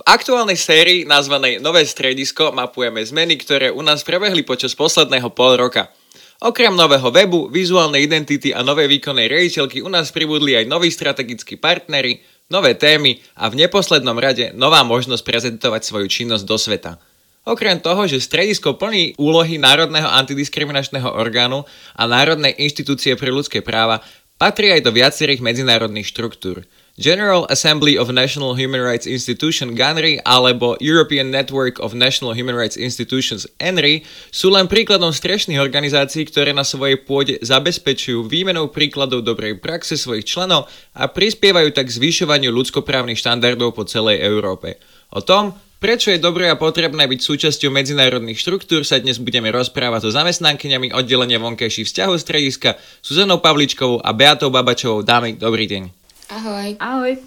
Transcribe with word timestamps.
V 0.00 0.08
aktuálnej 0.08 0.56
sérii 0.56 1.04
nazvanej 1.04 1.60
Nové 1.60 1.84
stredisko 1.84 2.56
mapujeme 2.56 3.04
zmeny, 3.04 3.36
ktoré 3.36 3.68
u 3.68 3.84
nás 3.84 4.00
prebehli 4.00 4.40
počas 4.40 4.72
posledného 4.72 5.28
pol 5.36 5.60
roka. 5.60 5.92
Okrem 6.40 6.72
nového 6.72 7.12
webu, 7.12 7.52
vizuálnej 7.52 8.08
identity 8.08 8.48
a 8.48 8.64
novej 8.64 8.88
výkonnej 8.96 9.28
riaditeľky 9.28 9.84
u 9.84 9.92
nás 9.92 10.08
pribudli 10.08 10.56
aj 10.56 10.64
noví 10.72 10.88
strategickí 10.88 11.60
partnery, 11.60 12.24
nové 12.48 12.80
témy 12.80 13.20
a 13.36 13.52
v 13.52 13.60
neposlednom 13.60 14.16
rade 14.16 14.56
nová 14.56 14.80
možnosť 14.88 15.20
prezentovať 15.20 15.84
svoju 15.84 16.08
činnosť 16.08 16.48
do 16.48 16.56
sveta. 16.56 16.96
Okrem 17.44 17.76
toho, 17.76 18.08
že 18.08 18.24
stredisko 18.24 18.80
plní 18.80 19.20
úlohy 19.20 19.60
Národného 19.60 20.08
antidiskriminačného 20.08 21.12
orgánu 21.12 21.68
a 21.92 22.08
Národnej 22.08 22.56
inštitúcie 22.56 23.20
pre 23.20 23.28
ľudské 23.28 23.60
práva, 23.60 24.00
patrí 24.40 24.72
aj 24.72 24.80
do 24.80 24.96
viacerých 24.96 25.44
medzinárodných 25.44 26.08
štruktúr– 26.08 26.64
General 27.00 27.48
Assembly 27.48 27.96
of 27.96 28.12
National 28.12 28.52
Human 28.60 28.84
Rights 28.84 29.08
Institution 29.08 29.72
GANRI 29.72 30.20
alebo 30.20 30.76
European 30.84 31.32
Network 31.32 31.80
of 31.80 31.96
National 31.96 32.36
Human 32.36 32.52
Rights 32.52 32.76
Institutions 32.76 33.48
ENRI 33.56 34.04
sú 34.28 34.52
len 34.52 34.68
príkladom 34.68 35.08
strešných 35.08 35.56
organizácií, 35.56 36.28
ktoré 36.28 36.52
na 36.52 36.60
svojej 36.60 37.00
pôde 37.00 37.40
zabezpečujú 37.40 38.28
výmenou 38.28 38.68
príkladov 38.68 39.24
dobrej 39.24 39.64
praxe 39.64 39.96
svojich 39.96 40.28
členov 40.28 40.68
a 40.92 41.08
prispievajú 41.08 41.72
tak 41.72 41.88
zvyšovaniu 41.88 42.52
ľudskoprávnych 42.52 43.16
štandardov 43.16 43.72
po 43.72 43.88
celej 43.88 44.20
Európe. 44.20 44.76
O 45.16 45.24
tom, 45.24 45.56
Prečo 45.80 46.12
je 46.12 46.20
dobré 46.20 46.52
a 46.52 46.60
potrebné 46.60 47.08
byť 47.08 47.20
súčasťou 47.24 47.72
medzinárodných 47.72 48.36
štruktúr 48.36 48.84
sa 48.84 49.00
dnes 49.00 49.16
budeme 49.16 49.48
rozprávať 49.48 50.04
so 50.04 50.10
zamestnankyňami 50.12 50.92
oddelenia 50.92 51.40
vonkajších 51.40 51.88
vzťahov 51.88 52.20
strediska 52.20 52.76
Suzanou 53.00 53.40
Pavličkovou 53.40 54.04
a 54.04 54.12
Beatou 54.12 54.52
Babačovou. 54.52 55.00
Dámy, 55.00 55.40
dobrý 55.40 55.64
deň. 55.64 55.99
Ahoj. 56.30 56.78
Ahoj. 56.78 57.18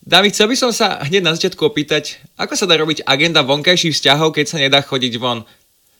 Dámy, 0.00 0.32
chcel 0.32 0.48
by 0.48 0.56
som 0.56 0.72
sa 0.72 1.04
hneď 1.04 1.20
na 1.20 1.36
začiatku 1.36 1.60
opýtať, 1.60 2.24
ako 2.40 2.56
sa 2.56 2.64
dá 2.64 2.80
robiť 2.80 3.04
agenda 3.04 3.44
vonkajších 3.44 3.92
vzťahov, 3.92 4.32
keď 4.32 4.44
sa 4.48 4.56
nedá 4.56 4.80
chodiť 4.80 5.20
von? 5.20 5.44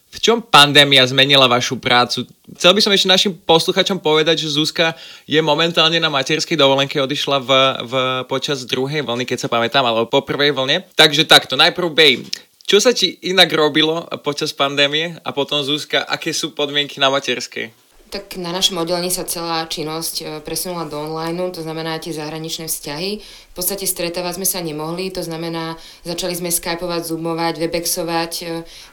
V 0.08 0.18
čom 0.24 0.40
pandémia 0.40 1.04
zmenila 1.04 1.50
vašu 1.50 1.76
prácu? 1.76 2.24
Chcel 2.56 2.72
by 2.72 2.80
som 2.80 2.94
ešte 2.96 3.12
našim 3.12 3.32
posluchačom 3.36 4.00
povedať, 4.00 4.48
že 4.48 4.56
Zuzka 4.56 4.96
je 5.28 5.36
momentálne 5.44 6.00
na 6.00 6.08
materskej 6.08 6.56
dovolenke, 6.56 6.96
odišla 6.96 7.38
v, 7.44 7.50
v, 7.84 7.92
počas 8.24 8.64
druhej 8.64 9.04
vlny, 9.04 9.28
keď 9.28 9.44
sa 9.44 9.52
pamätám, 9.52 9.84
alebo 9.84 10.08
po 10.08 10.24
prvej 10.24 10.56
vlne. 10.56 10.88
Takže 10.96 11.28
takto, 11.28 11.60
najprv 11.60 11.92
Bej, 11.92 12.24
čo 12.64 12.80
sa 12.80 12.96
ti 12.96 13.20
inak 13.20 13.52
robilo 13.52 14.08
počas 14.24 14.56
pandémie 14.56 15.20
a 15.20 15.28
potom 15.36 15.60
Zuzka, 15.60 16.08
aké 16.08 16.32
sú 16.32 16.56
podmienky 16.56 17.02
na 17.02 17.12
materskej? 17.12 17.85
Tak 18.06 18.38
na 18.38 18.54
našom 18.54 18.78
oddelení 18.78 19.10
sa 19.10 19.26
celá 19.26 19.66
činnosť 19.66 20.14
e, 20.22 20.24
presunula 20.38 20.86
do 20.86 20.94
online, 20.94 21.50
to 21.50 21.66
znamená 21.66 21.98
tie 21.98 22.14
zahraničné 22.14 22.70
vzťahy. 22.70 23.18
V 23.18 23.54
podstate 23.58 23.82
stretávať 23.82 24.38
sme 24.38 24.46
sa 24.46 24.62
nemohli, 24.62 25.10
to 25.10 25.26
znamená, 25.26 25.74
začali 26.06 26.38
sme 26.38 26.54
skypovať, 26.54 27.02
zoomovať, 27.02 27.58
webexovať. 27.58 28.32
E, 28.46 28.46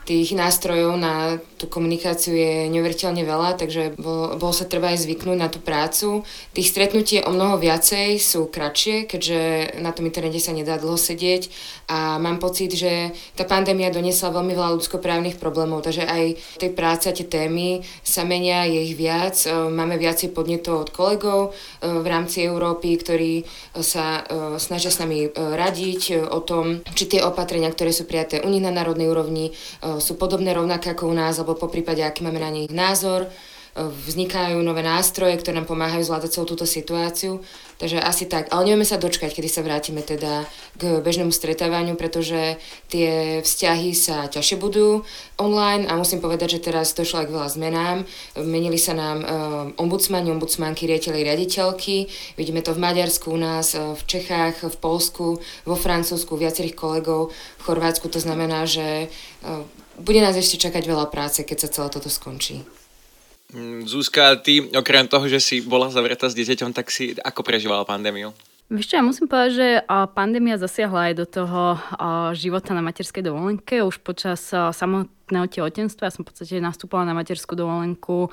tých 0.09 0.33
nástrojov 0.33 0.97
na 0.97 1.37
tú 1.61 1.69
komunikáciu 1.69 2.33
je 2.33 2.73
neuveriteľne 2.73 3.21
veľa, 3.21 3.61
takže 3.61 3.93
bolo, 4.01 4.33
bolo 4.41 4.49
sa 4.49 4.65
treba 4.65 4.89
aj 4.89 5.05
zvyknúť 5.05 5.37
na 5.37 5.47
tú 5.47 5.61
prácu. 5.61 6.25
Tých 6.57 6.73
stretnutí 6.73 7.21
o 7.21 7.29
mnoho 7.29 7.61
viacej 7.61 8.17
sú 8.17 8.49
kratšie, 8.49 9.05
keďže 9.05 9.77
na 9.77 9.93
tom 9.93 10.09
internete 10.09 10.41
sa 10.41 10.57
nedá 10.57 10.81
dlho 10.81 10.97
sedieť 10.97 11.53
a 11.85 12.17
mám 12.17 12.41
pocit, 12.41 12.73
že 12.73 13.13
tá 13.37 13.45
pandémia 13.45 13.93
doniesla 13.93 14.33
veľmi 14.33 14.57
veľa 14.57 14.73
ľudskoprávnych 14.73 15.37
problémov, 15.37 15.85
takže 15.85 16.03
aj 16.03 16.23
tej 16.57 16.71
práce 16.73 17.05
a 17.07 17.13
tie 17.13 17.29
témy 17.29 17.85
sa 18.01 18.25
menia, 18.25 18.65
je 18.65 18.79
ich 18.89 19.02
viac. 19.03 19.35
E, 19.43 19.51
máme 19.51 19.99
viacej 19.99 20.31
podnetov 20.31 20.87
od 20.87 20.89
kolegov 20.95 21.41
e, 21.51 21.51
v 21.83 22.07
rámci 22.07 22.47
Európy, 22.47 22.95
ktorí 22.95 23.33
e, 23.39 23.43
sa 23.83 24.23
snažia 24.55 24.93
s 24.93 25.01
nami 25.01 25.33
radiť 25.33 26.29
o 26.29 26.39
tom, 26.39 26.85
či 26.95 27.09
tie 27.09 27.21
opatrenia, 27.25 27.67
ktoré 27.73 27.91
sú 27.91 28.07
prijaté 28.07 28.39
u 28.45 28.47
nich 28.47 28.63
na 28.63 28.69
národnej 28.69 29.09
úrovni, 29.09 29.51
sú 29.99 30.15
podobné 30.15 30.53
rovnaké 30.53 30.93
ako 30.93 31.09
u 31.09 31.15
nás, 31.15 31.41
alebo 31.41 31.57
po 31.57 31.67
prípade, 31.67 32.05
aký 32.05 32.21
máme 32.21 32.39
na 32.39 32.53
nich 32.53 32.69
názor 32.69 33.27
vznikajú 33.73 34.61
nové 34.61 34.85
nástroje, 34.85 35.33
ktoré 35.41 35.57
nám 35.57 35.65
pomáhajú 35.65 36.05
zvládať 36.05 36.29
celú 36.37 36.45
túto 36.45 36.69
situáciu. 36.69 37.41
Takže 37.81 37.97
asi 37.97 38.29
tak. 38.29 38.53
Ale 38.53 38.69
nevieme 38.69 38.85
sa 38.85 39.01
dočkať, 39.01 39.33
kedy 39.33 39.49
sa 39.49 39.65
vrátime 39.65 40.05
teda 40.05 40.45
k 40.77 41.01
bežnému 41.01 41.33
stretávaniu, 41.33 41.97
pretože 41.97 42.61
tie 42.87 43.41
vzťahy 43.41 43.91
sa 43.97 44.29
ťažšie 44.29 44.61
budú 44.61 45.01
online 45.41 45.89
a 45.89 45.97
musím 45.97 46.21
povedať, 46.21 46.61
že 46.61 46.69
teraz 46.69 46.93
došlo 46.93 47.25
aj 47.25 47.27
k 47.27 47.33
veľa 47.33 47.49
zmenám. 47.49 47.97
Menili 48.45 48.77
sa 48.77 48.93
nám 48.93 49.17
um, 49.19 49.27
ombudsmani, 49.89 50.29
ombudsmanky, 50.29 50.85
riaditeľi, 50.85 51.25
riaditeľky. 51.25 52.07
Vidíme 52.37 52.61
to 52.61 52.77
v 52.77 52.83
Maďarsku, 52.85 53.33
u 53.33 53.39
nás, 53.41 53.73
v 53.73 54.03
Čechách, 54.05 54.69
v 54.69 54.77
Polsku, 54.77 55.41
vo 55.65 55.75
Francúzsku, 55.75 56.37
viacerých 56.37 56.77
kolegov, 56.77 57.33
v 57.57 57.63
Chorvátsku. 57.65 58.05
To 58.05 58.21
znamená, 58.21 58.69
že 58.69 59.09
um, 59.41 59.65
bude 59.97 60.21
nás 60.21 60.37
ešte 60.37 60.61
čakať 60.69 60.85
veľa 60.85 61.09
práce, 61.09 61.41
keď 61.41 61.57
sa 61.65 61.73
celé 61.73 61.89
toto 61.89 62.13
skončí. 62.13 62.82
Mm, 63.53 63.85
Zuzka, 63.85 64.35
ty 64.41 64.65
okrem 64.73 65.05
toho, 65.05 65.29
že 65.29 65.37
si 65.37 65.61
bola 65.61 65.93
zavretá 65.93 66.27
s 66.27 66.35
dieťaťom, 66.35 66.73
tak 66.73 66.89
si 66.89 67.13
ako 67.13 67.45
prežívala 67.45 67.85
pandémiu? 67.85 68.33
Vieš 68.73 68.89
čo, 68.89 68.97
ja 68.97 69.05
musím 69.05 69.29
povedať, 69.29 69.51
že 69.53 69.67
pandémia 70.17 70.57
zasiahla 70.57 71.11
aj 71.11 71.13
do 71.13 71.25
toho 71.29 71.61
života 72.33 72.73
na 72.73 72.81
materskej 72.81 73.21
dovolenke. 73.21 73.85
Už 73.85 74.01
počas 74.01 74.41
samotného 74.49 75.13
samotného 75.23 75.47
tehotenstva. 75.47 76.11
Ja 76.11 76.13
som 76.13 76.27
v 76.27 76.35
podstate 76.35 76.59
nastúpala 76.59 77.07
na 77.07 77.15
materskú 77.15 77.55
dovolenku, 77.55 78.27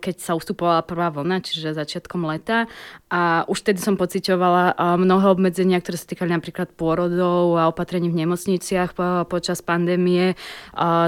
keď 0.00 0.14
sa 0.16 0.32
ustupovala 0.32 0.80
prvá 0.80 1.12
vlna, 1.12 1.44
čiže 1.44 1.76
začiatkom 1.76 2.24
leta. 2.24 2.64
A 3.12 3.44
už 3.44 3.60
vtedy 3.60 3.84
som 3.84 4.00
pocitovala 4.00 4.96
mnoho 4.96 5.36
obmedzenia, 5.36 5.76
ktoré 5.76 6.00
sa 6.00 6.08
týkali 6.08 6.32
napríklad 6.32 6.72
pôrodov 6.72 7.60
a 7.60 7.68
opatrení 7.68 8.08
v 8.08 8.24
nemocniciach 8.24 8.96
počas 9.28 9.60
pandémie. 9.60 10.40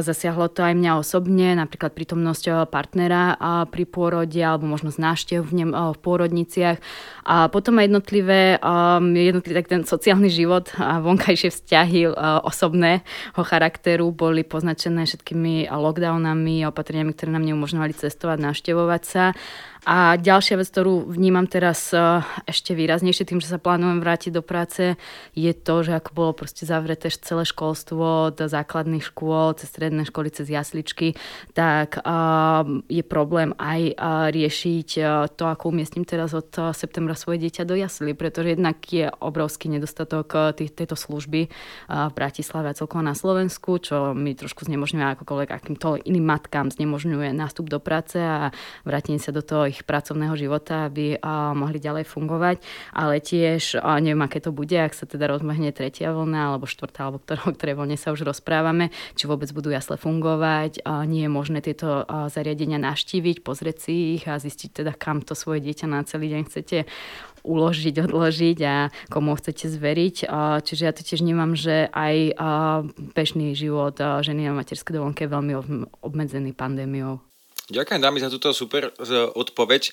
Zasiahlo 0.04 0.52
to 0.52 0.60
aj 0.60 0.76
mňa 0.76 0.92
osobne, 1.00 1.56
napríklad 1.56 1.96
prítomnosť 1.96 2.68
partnera 2.68 3.40
pri 3.72 3.88
pôrode 3.88 4.44
alebo 4.44 4.68
možnosť 4.68 4.98
náštev 5.00 5.40
v, 5.40 5.72
v 5.72 5.98
pôrodniciach. 6.04 6.76
A 7.24 7.48
potom 7.48 7.80
aj 7.80 7.88
jednotlivé, 7.88 8.60
jednotlivé 9.00 9.54
tak 9.64 9.72
ten 9.72 9.82
sociálny 9.88 10.28
život 10.28 10.68
a 10.76 11.00
vonkajšie 11.00 11.48
vzťahy 11.48 12.12
osobného 12.44 13.40
charakteru 13.40 14.12
boli 14.12 14.44
poznačené 14.44 14.81
zasažené 14.82 15.06
všetkými 15.06 15.70
lockdownami, 15.70 16.66
opatreniami, 16.66 17.14
ktoré 17.14 17.30
nám 17.30 17.46
neumožňovali 17.46 17.94
cestovať, 17.94 18.50
navštevovať 18.50 19.02
sa. 19.06 19.24
A 19.82 20.14
ďalšia 20.14 20.62
vec, 20.62 20.70
ktorú 20.70 21.10
vnímam 21.10 21.42
teraz 21.50 21.90
e, 21.90 21.98
ešte 22.46 22.70
výraznejšie 22.70 23.26
tým, 23.26 23.42
že 23.42 23.50
sa 23.50 23.58
plánujem 23.58 23.98
vrátiť 23.98 24.30
do 24.30 24.38
práce, 24.38 24.94
je 25.34 25.52
to, 25.58 25.82
že 25.82 25.98
ako 25.98 26.10
bolo 26.14 26.30
proste 26.38 26.62
zavreté 26.62 27.10
celé 27.10 27.42
školstvo 27.42 28.30
od 28.30 28.38
základných 28.38 29.02
škôl, 29.02 29.58
cez 29.58 29.74
stredné 29.74 30.06
školy, 30.06 30.30
cez 30.30 30.46
jasličky, 30.46 31.18
tak 31.50 31.98
je 32.86 33.02
problém 33.02 33.58
aj 33.58 33.98
riešiť 34.30 34.88
e, 35.02 35.02
to, 35.34 35.50
ako 35.50 35.74
umiestním 35.74 36.06
teraz 36.06 36.30
od 36.30 36.54
e, 36.62 36.70
septembra 36.78 37.18
svoje 37.18 37.42
dieťa 37.42 37.66
do 37.66 37.74
jasly, 37.74 38.14
pretože 38.14 38.54
jednak 38.54 38.78
je 38.86 39.10
obrovský 39.18 39.66
nedostatok 39.66 40.54
tejto 40.54 40.94
služby 40.94 41.50
v 41.90 42.12
Bratislave 42.14 42.70
a 42.70 42.78
celkovo 42.78 43.02
na 43.02 43.18
Slovensku, 43.18 43.82
čo 43.82 44.14
mi 44.14 44.38
trošku 44.38 44.62
znemožňuje 44.62 45.18
akokoľvek 45.18 45.50
akýmto 45.50 45.98
iným 46.06 46.22
matkám 46.22 46.70
znemožňuje 46.70 47.34
nástup 47.34 47.66
do 47.66 47.82
práce 47.82 48.22
a 48.22 48.54
vrátenie 48.86 49.18
sa 49.18 49.34
do 49.34 49.42
toho 49.42 49.71
ich 49.72 49.88
pracovného 49.88 50.36
života, 50.36 50.92
aby 50.92 51.16
mohli 51.56 51.80
ďalej 51.80 52.04
fungovať, 52.04 52.60
ale 52.92 53.24
tiež 53.24 53.80
neviem, 54.04 54.20
aké 54.20 54.44
to 54.44 54.52
bude, 54.52 54.76
ak 54.76 54.92
sa 54.92 55.08
teda 55.08 55.32
rozmehne 55.32 55.72
tretia 55.72 56.12
vlna, 56.12 56.52
alebo 56.52 56.68
štvrtá, 56.68 57.08
alebo 57.08 57.24
ktoré, 57.24 57.40
o 57.48 57.56
ktorej 57.56 57.74
vlne 57.80 57.96
sa 57.96 58.12
už 58.12 58.28
rozprávame, 58.28 58.92
či 59.16 59.24
vôbec 59.24 59.48
budú 59.56 59.72
jasle 59.72 59.96
fungovať, 59.96 60.84
nie 61.08 61.24
je 61.24 61.30
možné 61.32 61.64
tieto 61.64 62.04
zariadenia 62.28 62.76
naštíviť, 62.76 63.40
pozrieť 63.40 63.88
si 63.88 64.20
ich 64.20 64.28
a 64.28 64.36
zistiť 64.36 64.84
teda, 64.84 64.92
kam 64.92 65.24
to 65.24 65.32
svoje 65.32 65.64
dieťa 65.64 65.88
na 65.88 66.04
celý 66.04 66.28
deň 66.36 66.42
chcete 66.44 66.84
uložiť, 67.42 68.06
odložiť 68.06 68.58
a 68.62 68.94
komu 69.10 69.34
chcete 69.34 69.66
zveriť. 69.66 70.30
Čiže 70.62 70.82
ja 70.86 70.92
to 70.94 71.02
tiež 71.02 71.26
vnímam, 71.26 71.58
že 71.58 71.90
aj 71.90 72.38
bežný 73.18 73.58
život 73.58 73.98
ženy 73.98 74.46
na 74.46 74.54
materskej 74.54 74.94
dovolenke 74.94 75.26
je 75.26 75.34
veľmi 75.34 75.54
obmedzený 76.06 76.54
pandémiou. 76.54 77.31
Ďakujem 77.72 78.04
dámy 78.04 78.20
za 78.20 78.28
túto 78.28 78.52
super 78.52 78.92
odpoveď. 79.32 79.88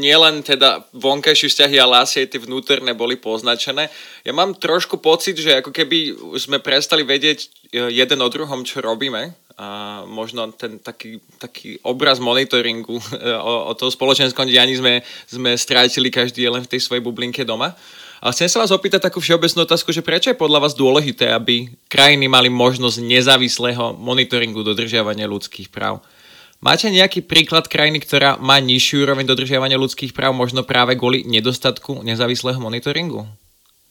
Nielen 0.00 0.40
teda 0.40 0.80
vonkajšie 0.96 1.52
vzťahy, 1.52 1.76
ale 1.76 2.00
asi 2.00 2.24
aj 2.24 2.32
tie 2.32 2.40
vnútorné 2.40 2.96
boli 2.96 3.20
poznačené. 3.20 3.92
Ja 4.24 4.32
mám 4.32 4.56
trošku 4.56 4.96
pocit, 4.96 5.36
že 5.36 5.60
ako 5.60 5.68
keby 5.68 6.16
sme 6.40 6.56
prestali 6.64 7.04
vedieť 7.04 7.38
e, 7.44 7.92
jeden 7.92 8.18
o 8.24 8.32
druhom, 8.32 8.64
čo 8.64 8.80
robíme. 8.80 9.36
A 9.60 10.00
možno 10.08 10.48
ten 10.56 10.80
taký, 10.80 11.20
taký 11.36 11.76
obraz 11.84 12.16
monitoringu 12.16 12.96
e, 12.96 13.04
o, 13.36 13.68
o 13.68 13.72
toho 13.76 13.92
spoločenskom 13.92 14.48
dianí 14.48 14.72
sme, 14.80 15.04
sme 15.28 15.52
strátili 15.52 16.08
každý 16.08 16.48
len 16.48 16.64
v 16.64 16.70
tej 16.72 16.80
svojej 16.80 17.04
bublinke 17.04 17.44
doma. 17.44 17.76
A 18.22 18.30
chcem 18.30 18.46
sa 18.46 18.62
vás 18.62 18.70
opýtať 18.70 19.10
takú 19.10 19.18
všeobecnú 19.18 19.66
otázku, 19.66 19.90
že 19.90 20.00
prečo 20.00 20.30
je 20.30 20.38
podľa 20.38 20.64
vás 20.64 20.78
dôležité, 20.78 21.34
aby 21.34 21.74
krajiny 21.90 22.30
mali 22.30 22.46
možnosť 22.48 23.02
nezávislého 23.02 23.98
monitoringu 23.98 24.62
dodržiavania 24.62 25.26
ľudských 25.26 25.68
práv? 25.68 25.98
Máte 26.62 26.86
nejaký 26.94 27.26
príklad 27.26 27.66
krajiny, 27.66 27.98
ktorá 27.98 28.38
má 28.38 28.62
nižšiu 28.62 29.02
úroveň 29.02 29.26
dodržiavania 29.26 29.82
ľudských 29.82 30.14
práv, 30.14 30.38
možno 30.38 30.62
práve 30.62 30.94
kvôli 30.94 31.26
nedostatku 31.26 32.06
nezávislého 32.06 32.62
monitoringu? 32.62 33.26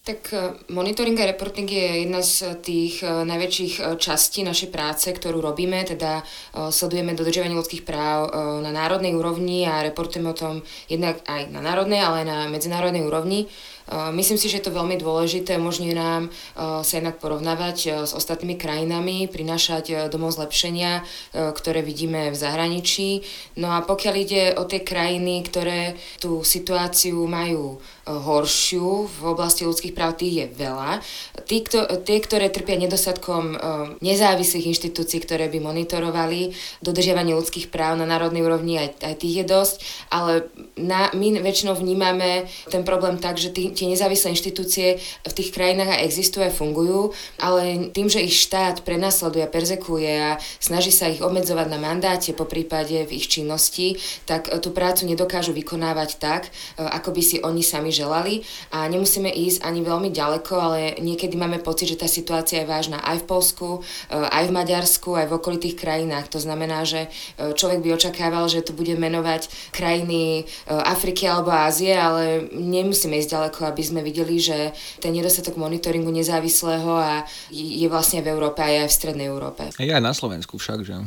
Tak 0.02 0.34
e, 0.34 0.38
monitoring 0.74 1.20
a 1.20 1.30
reporting 1.30 1.70
je 1.70 2.08
jedna 2.08 2.26
z 2.26 2.58
tých 2.64 3.06
e, 3.06 3.28
najväčších 3.28 3.74
e, 3.76 3.82
častí 4.02 4.42
našej 4.42 4.74
práce, 4.74 5.06
ktorú 5.12 5.44
robíme, 5.46 5.84
teda 5.86 6.26
sledujeme 6.74 7.14
dodržiavanie 7.14 7.54
ľudských 7.54 7.86
práv 7.86 8.34
na 8.64 8.72
národnej 8.74 9.14
úrovni 9.14 9.68
a 9.68 9.86
reportujeme 9.86 10.32
o 10.32 10.40
tom 10.40 10.66
jednak 10.90 11.22
aj 11.28 11.54
na 11.54 11.62
národnej, 11.62 12.02
ale 12.02 12.24
aj 12.24 12.28
na 12.28 12.40
medzinárodnej 12.50 13.04
úrovni. 13.06 13.52
Myslím 13.90 14.38
si, 14.38 14.48
že 14.48 14.62
je 14.62 14.66
to 14.70 14.78
veľmi 14.78 15.00
dôležité, 15.02 15.58
umožňuje 15.58 15.96
nám 15.98 16.30
sa 16.58 16.94
jednak 16.94 17.18
porovnávať 17.18 18.06
s 18.06 18.12
ostatnými 18.14 18.56
krajinami, 18.56 19.26
prinášať 19.26 20.08
domov 20.14 20.38
zlepšenia, 20.38 21.02
ktoré 21.34 21.82
vidíme 21.82 22.30
v 22.30 22.38
zahraničí. 22.38 23.26
No 23.58 23.74
a 23.74 23.82
pokiaľ 23.82 24.16
ide 24.16 24.44
o 24.56 24.64
tie 24.70 24.86
krajiny, 24.86 25.44
ktoré 25.44 25.96
tú 26.22 26.46
situáciu 26.46 27.26
majú 27.26 27.82
horšiu 28.06 29.08
v 29.08 29.22
oblasti 29.24 29.64
ľudských 29.64 29.94
práv, 29.96 30.18
tých 30.18 30.36
je 30.44 30.46
veľa. 30.52 31.00
Tí, 31.46 31.64
kto, 31.64 31.86
tie, 32.02 32.18
ktoré 32.20 32.50
trpia 32.50 32.76
nedostatkom 32.76 33.56
nezávislých 34.02 34.74
inštitúcií, 34.74 35.22
ktoré 35.24 35.48
by 35.48 35.60
monitorovali 35.62 36.52
dodržiavanie 36.82 37.38
ľudských 37.38 37.70
práv 37.70 38.02
na 38.02 38.10
národnej 38.10 38.44
úrovni, 38.44 38.82
aj, 38.82 39.06
aj 39.06 39.16
tých 39.22 39.36
je 39.42 39.46
dosť, 39.46 39.76
ale 40.12 40.34
na, 40.76 41.14
my 41.14 41.40
väčšinou 41.40 41.78
vnímame 41.78 42.50
ten 42.68 42.82
problém 42.82 43.22
tak, 43.22 43.38
že 43.38 43.54
tí, 43.54 43.71
tie 43.72 43.88
nezávislé 43.88 44.36
inštitúcie 44.36 45.00
v 45.24 45.34
tých 45.34 45.52
krajinách 45.56 45.98
aj 45.98 46.06
existujú 46.06 46.44
a 46.48 46.54
fungujú, 46.54 47.16
ale 47.40 47.92
tým, 47.96 48.08
že 48.12 48.24
ich 48.24 48.36
štát 48.36 48.84
prenasleduje 48.84 49.48
perzekuje 49.48 50.12
a 50.12 50.32
snaží 50.60 50.92
sa 50.94 51.12
ich 51.12 51.24
obmedzovať 51.24 51.68
na 51.72 51.80
mandáte 51.80 52.32
po 52.36 52.46
prípade 52.48 53.08
v 53.08 53.12
ich 53.16 53.28
činnosti, 53.32 54.00
tak 54.28 54.52
tú 54.62 54.72
prácu 54.72 55.08
nedokážu 55.08 55.52
vykonávať 55.56 56.20
tak, 56.20 56.52
ako 56.78 57.16
by 57.16 57.22
si 57.22 57.38
oni 57.42 57.64
sami 57.64 57.90
želali 57.90 58.44
a 58.72 58.88
nemusíme 58.88 59.28
ísť 59.28 59.64
ani 59.64 59.82
veľmi 59.84 60.10
ďaleko, 60.12 60.54
ale 60.56 60.80
niekedy 61.00 61.36
máme 61.40 61.60
pocit, 61.64 61.92
že 61.92 62.00
tá 62.00 62.08
situácia 62.08 62.64
je 62.64 62.70
vážna 62.70 63.00
aj 63.02 63.24
v 63.24 63.28
Polsku, 63.28 63.68
eh, 63.82 64.18
aj 64.18 64.50
v 64.50 64.56
Maďarsku, 64.56 65.10
aj 65.16 65.28
v 65.30 65.36
okolitých 65.38 65.76
krajinách. 65.80 66.32
To 66.32 66.40
znamená, 66.40 66.84
že 66.84 67.08
človek 67.38 67.84
by 67.84 67.90
očakával, 67.96 68.48
že 68.48 68.64
tu 68.64 68.74
bude 68.74 68.94
menovať 68.96 69.50
krajiny 69.74 70.46
Afriky 70.68 71.28
alebo 71.28 71.52
Ázie, 71.52 71.94
ale 71.96 72.48
nemusíme 72.52 73.18
ísť 73.18 73.32
ďaleko, 73.32 73.60
aby 73.66 73.84
sme 73.84 74.06
videli, 74.06 74.42
že 74.42 74.72
ten 75.02 75.14
nedostatok 75.14 75.58
monitoringu 75.58 76.10
nezávislého 76.10 76.92
a 76.92 77.26
je 77.52 77.88
vlastne 77.88 78.22
v 78.22 78.28
Európe 78.34 78.62
aj 78.62 78.88
v 78.88 78.94
Strednej 78.94 79.28
Európe. 79.28 79.70
Je 79.78 79.94
aj 79.94 80.04
na 80.04 80.14
Slovensku 80.14 80.58
však, 80.58 80.86
že? 80.86 80.96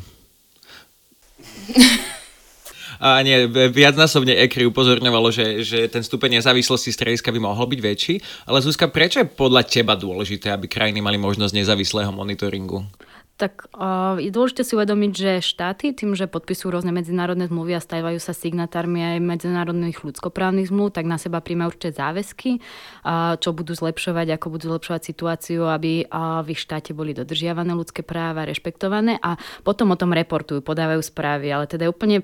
A 3.03 3.19
nie, 3.27 3.51
viacnásobne 3.51 4.39
ECRI 4.47 4.71
upozorňovalo, 4.71 5.29
že, 5.35 5.67
že 5.67 5.91
ten 5.91 6.01
stupeň 6.01 6.41
nezávislosti 6.41 6.95
strediska 6.95 7.35
by 7.35 7.43
mohol 7.43 7.67
byť 7.67 7.81
väčší. 7.83 8.15
Ale 8.47 8.63
Zuzka, 8.63 8.87
prečo 8.87 9.21
je 9.21 9.27
podľa 9.27 9.67
teba 9.67 9.99
dôležité, 9.99 10.55
aby 10.55 10.71
krajiny 10.71 11.03
mali 11.03 11.19
možnosť 11.19 11.53
nezávislého 11.53 12.15
monitoringu? 12.15 12.87
Tak 13.35 13.67
uh, 13.75 14.15
je 14.23 14.31
dôležité 14.31 14.63
si 14.63 14.79
uvedomiť, 14.79 15.11
že 15.11 15.33
štáty 15.43 15.91
tým, 15.91 16.15
že 16.15 16.31
podpisujú 16.31 16.71
rôzne 16.71 16.95
medzinárodné 16.95 17.51
zmluvy 17.51 17.75
a 17.75 17.83
stávajú 17.83 18.23
sa 18.23 18.31
signatármi 18.31 19.03
aj 19.03 19.27
medzinárodných 19.27 20.07
ľudskoprávnych 20.07 20.71
zmluv, 20.71 20.95
tak 20.95 21.11
na 21.11 21.19
seba 21.19 21.43
príjmajú 21.43 21.75
určite 21.75 21.99
záväzky, 21.99 22.63
uh, 22.63 23.35
čo 23.43 23.51
budú 23.51 23.75
zlepšovať, 23.75 24.39
ako 24.39 24.47
budú 24.55 24.65
zlepšovať 24.79 25.03
situáciu, 25.03 25.67
aby 25.67 26.07
uh, 26.07 26.47
v 26.47 26.55
ich 26.55 26.63
štáte 26.63 26.95
boli 26.95 27.11
dodržiavané 27.11 27.75
ľudské 27.75 28.07
práva, 28.07 28.47
rešpektované 28.47 29.19
a 29.19 29.35
potom 29.67 29.91
o 29.91 29.99
tom 29.99 30.15
reportujú, 30.15 30.63
podávajú 30.63 31.03
správy, 31.03 31.51
ale 31.51 31.67
teda 31.67 31.91
je 31.91 31.95
úplne 31.95 32.23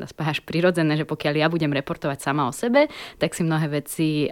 až 0.00 0.40
prirodzené, 0.44 0.96
že 0.96 1.08
pokiaľ 1.08 1.34
ja 1.36 1.46
budem 1.52 1.72
reportovať 1.72 2.18
sama 2.22 2.48
o 2.48 2.52
sebe, 2.52 2.88
tak 3.18 3.36
si 3.36 3.42
mnohé 3.44 3.66
veci 3.82 4.26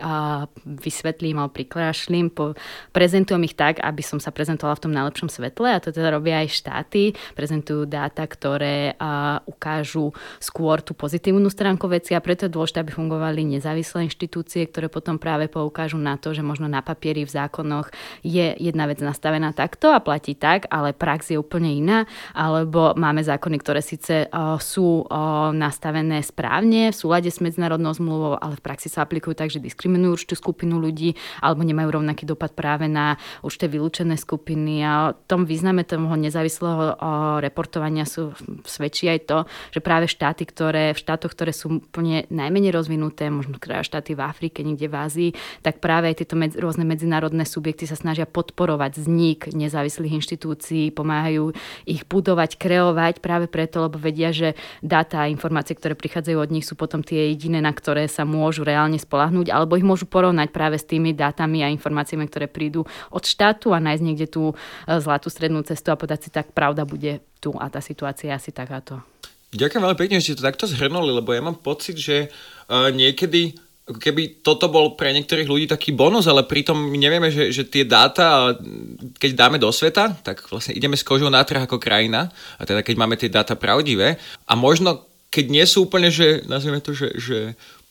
vysvetlím 0.64 1.40
alebo 1.40 1.52
prikrášlim, 1.54 2.32
po, 2.32 2.56
prezentujem 2.94 3.42
ich 3.44 3.56
tak, 3.58 3.82
aby 3.82 4.02
som 4.04 4.22
sa 4.22 4.32
prezentovala 4.32 4.78
v 4.78 4.84
tom 4.88 4.92
najlepšom 4.94 5.28
svetle 5.28 5.68
a 5.68 5.82
to 5.82 5.92
teda 5.92 6.14
robia 6.14 6.42
aj 6.42 6.48
štáty, 6.50 7.12
prezentujú 7.34 7.84
dáta, 7.84 8.24
ktoré 8.24 8.94
a, 8.96 9.42
ukážu 9.44 10.14
skôr 10.38 10.80
tú 10.80 10.96
pozitívnu 10.96 11.48
stránku 11.50 11.86
veci 11.90 12.16
a 12.16 12.22
preto 12.22 12.46
je 12.46 12.54
dôležité, 12.54 12.82
aby 12.82 12.92
fungovali 12.94 13.44
nezávislé 13.44 14.06
inštitúcie, 14.06 14.66
ktoré 14.68 14.88
potom 14.88 15.16
práve 15.16 15.50
poukážu 15.50 15.98
na 16.00 16.16
to, 16.16 16.32
že 16.32 16.44
možno 16.44 16.70
na 16.70 16.80
papieri 16.80 17.26
v 17.26 17.34
zákonoch 17.34 17.92
je 18.22 18.54
jedna 18.56 18.86
vec 18.86 19.02
nastavená 19.02 19.52
takto 19.52 19.90
a 19.90 20.00
platí 20.02 20.34
tak, 20.36 20.66
ale 20.70 20.94
prax 20.96 21.34
je 21.34 21.38
úplne 21.38 21.70
iná, 21.70 22.08
alebo 22.32 22.96
máme 22.96 23.22
zákony, 23.22 23.56
ktoré 23.60 23.80
síce 23.82 24.26
uh, 24.30 24.56
sú 24.60 25.04
uh, 25.04 25.49
nastavené 25.50 26.22
správne 26.22 26.90
v 26.90 26.96
súlade 26.96 27.30
s 27.30 27.42
medzinárodnou 27.42 27.94
zmluvou, 27.94 28.38
ale 28.38 28.56
v 28.58 28.64
praxi 28.64 28.88
sa 28.90 29.06
aplikujú 29.06 29.34
tak, 29.34 29.50
že 29.50 29.62
diskriminujú 29.62 30.16
určitú 30.16 30.34
skupinu 30.38 30.78
ľudí 30.78 31.14
alebo 31.42 31.66
nemajú 31.66 32.00
rovnaký 32.00 32.24
dopad 32.26 32.54
práve 32.54 32.86
na 32.90 33.20
určité 33.40 33.66
vylúčené 33.70 34.18
skupiny. 34.18 34.82
A 34.84 35.12
o 35.12 35.16
tom 35.26 35.44
význame 35.48 35.86
toho 35.86 36.14
nezávislého 36.14 36.98
reportovania 37.40 38.04
sú, 38.04 38.34
svedčí 38.66 39.10
aj 39.10 39.20
to, 39.26 39.38
že 39.74 39.80
práve 39.82 40.06
štáty, 40.10 40.46
ktoré, 40.46 40.92
v 40.94 41.02
štátoch, 41.02 41.32
ktoré 41.32 41.52
sú 41.54 41.82
úplne 41.82 42.26
najmenej 42.30 42.74
rozvinuté, 42.74 43.30
možno 43.30 43.56
štáty 43.60 44.14
v 44.16 44.24
Afrike, 44.24 44.66
niekde 44.66 44.90
v 44.90 44.96
Ázii, 44.96 45.30
tak 45.62 45.78
práve 45.78 46.10
aj 46.10 46.24
tieto 46.24 46.34
medz, 46.34 46.58
rôzne 46.58 46.82
medzinárodné 46.82 47.46
subjekty 47.46 47.86
sa 47.86 47.94
snažia 47.94 48.26
podporovať 48.26 48.98
vznik 48.98 49.38
nezávislých 49.54 50.18
inštitúcií, 50.20 50.90
pomáhajú 50.90 51.54
ich 51.86 52.02
budovať, 52.04 52.58
kreovať 52.58 53.22
práve 53.22 53.46
preto, 53.46 53.86
lebo 53.86 53.96
vedia, 54.00 54.34
že 54.34 54.58
dáta 54.82 55.24
a 55.24 55.30
informácie, 55.40 55.72
ktoré 55.72 55.96
prichádzajú 55.96 56.36
od 56.36 56.52
nich, 56.52 56.68
sú 56.68 56.76
potom 56.76 57.00
tie 57.00 57.32
jediné, 57.32 57.64
na 57.64 57.72
ktoré 57.72 58.04
sa 58.04 58.28
môžu 58.28 58.60
reálne 58.60 59.00
spolahnúť, 59.00 59.48
alebo 59.48 59.80
ich 59.80 59.88
môžu 59.88 60.04
porovnať 60.04 60.52
práve 60.52 60.76
s 60.76 60.84
tými 60.84 61.16
dátami 61.16 61.64
a 61.64 61.72
informáciami, 61.72 62.28
ktoré 62.28 62.44
prídu 62.44 62.84
od 63.08 63.24
štátu 63.24 63.72
a 63.72 63.80
nájsť 63.80 64.04
niekde 64.04 64.28
tú 64.28 64.52
e, 64.52 64.54
zlatú 65.00 65.32
strednú 65.32 65.64
cestu 65.64 65.88
a 65.88 65.96
povedať 65.96 66.28
si, 66.28 66.30
tak 66.30 66.52
pravda 66.52 66.84
bude 66.84 67.24
tu 67.40 67.56
a 67.56 67.72
tá 67.72 67.80
situácia 67.80 68.28
je 68.28 68.36
asi 68.36 68.50
takáto. 68.52 69.00
Ďakujem 69.56 69.80
veľmi 69.82 69.98
pekne, 69.98 70.20
že 70.20 70.30
ste 70.30 70.38
to 70.38 70.46
takto 70.46 70.68
zhrnuli, 70.68 71.10
lebo 71.16 71.32
ja 71.32 71.40
mám 71.40 71.56
pocit, 71.58 71.96
že 71.96 72.28
uh, 72.28 72.92
niekedy 72.92 73.56
keby 73.98 74.46
toto 74.46 74.70
bol 74.70 74.94
pre 74.94 75.10
niektorých 75.10 75.50
ľudí 75.50 75.66
taký 75.66 75.90
bonus, 75.90 76.30
ale 76.30 76.46
pritom 76.46 76.78
my 76.78 76.94
nevieme, 76.94 77.26
že, 77.32 77.50
že 77.50 77.66
tie 77.66 77.82
dáta, 77.82 78.54
keď 79.18 79.30
dáme 79.34 79.58
do 79.58 79.66
sveta, 79.74 80.14
tak 80.22 80.46
vlastne 80.46 80.78
ideme 80.78 80.94
s 80.94 81.02
kožou 81.02 81.26
na 81.26 81.42
trh 81.42 81.66
ako 81.66 81.82
krajina, 81.82 82.30
a 82.60 82.62
teda 82.62 82.86
keď 82.86 82.94
máme 82.94 83.18
tie 83.18 83.32
dáta 83.32 83.58
pravdivé 83.58 84.20
a 84.46 84.52
možno 84.54 85.09
keď 85.30 85.44
nie 85.46 85.64
sú 85.64 85.86
úplne, 85.86 86.10
že 86.10 86.42
nazvime 86.50 86.82
to, 86.82 86.90
že, 86.90 87.14
že 87.16 87.38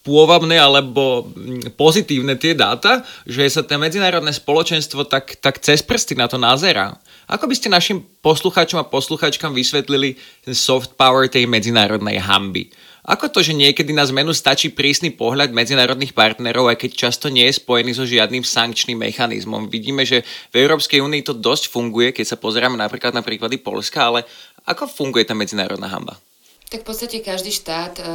pôvabné 0.04 0.56
alebo 0.60 1.28
mm, 1.28 1.76
pozitívne 1.76 2.36
tie 2.40 2.56
dáta, 2.56 3.04
že 3.28 3.44
sa 3.52 3.64
to 3.64 3.76
medzinárodné 3.76 4.32
spoločenstvo 4.32 5.08
tak, 5.08 5.40
tak 5.44 5.60
cez 5.60 5.84
prsty 5.84 6.16
na 6.16 6.28
to 6.28 6.40
nazerá. 6.40 6.96
Ako 7.30 7.46
by 7.46 7.56
ste 7.56 7.70
našim 7.70 8.02
poslucháčom 8.26 8.82
a 8.82 8.90
poslucháčkam 8.90 9.54
vysvetlili 9.54 10.18
ten 10.42 10.56
soft 10.56 10.98
power 10.98 11.30
tej 11.30 11.46
medzinárodnej 11.46 12.18
hamby? 12.18 12.74
Ako 13.10 13.30
to, 13.32 13.42
že 13.42 13.58
niekedy 13.58 13.90
na 13.90 14.06
zmenu 14.06 14.34
stačí 14.38 14.70
prísny 14.70 15.10
pohľad 15.14 15.50
medzinárodných 15.50 16.14
partnerov, 16.14 16.70
aj 16.70 16.78
keď 16.78 16.92
často 17.10 17.26
nie 17.30 17.50
je 17.50 17.58
spojený 17.58 17.98
so 17.98 18.06
žiadnym 18.06 18.46
sankčným 18.46 19.02
mechanizmom? 19.02 19.66
Vidíme, 19.66 20.06
že 20.06 20.22
v 20.54 20.62
Európskej 20.62 21.02
únii 21.02 21.26
to 21.26 21.34
dosť 21.34 21.74
funguje, 21.74 22.14
keď 22.14 22.36
sa 22.36 22.38
pozeráme 22.38 22.78
napríklad 22.78 23.14
na 23.18 23.26
príklady 23.26 23.58
Polska, 23.58 24.14
ale 24.14 24.30
ako 24.66 24.86
funguje 24.86 25.26
tá 25.26 25.34
medzinárodná 25.34 25.90
hamba? 25.90 26.22
Tak 26.70 26.86
v 26.86 26.94
podstate 26.94 27.26
každý 27.26 27.50
štát 27.50 27.98
uh, 27.98 28.06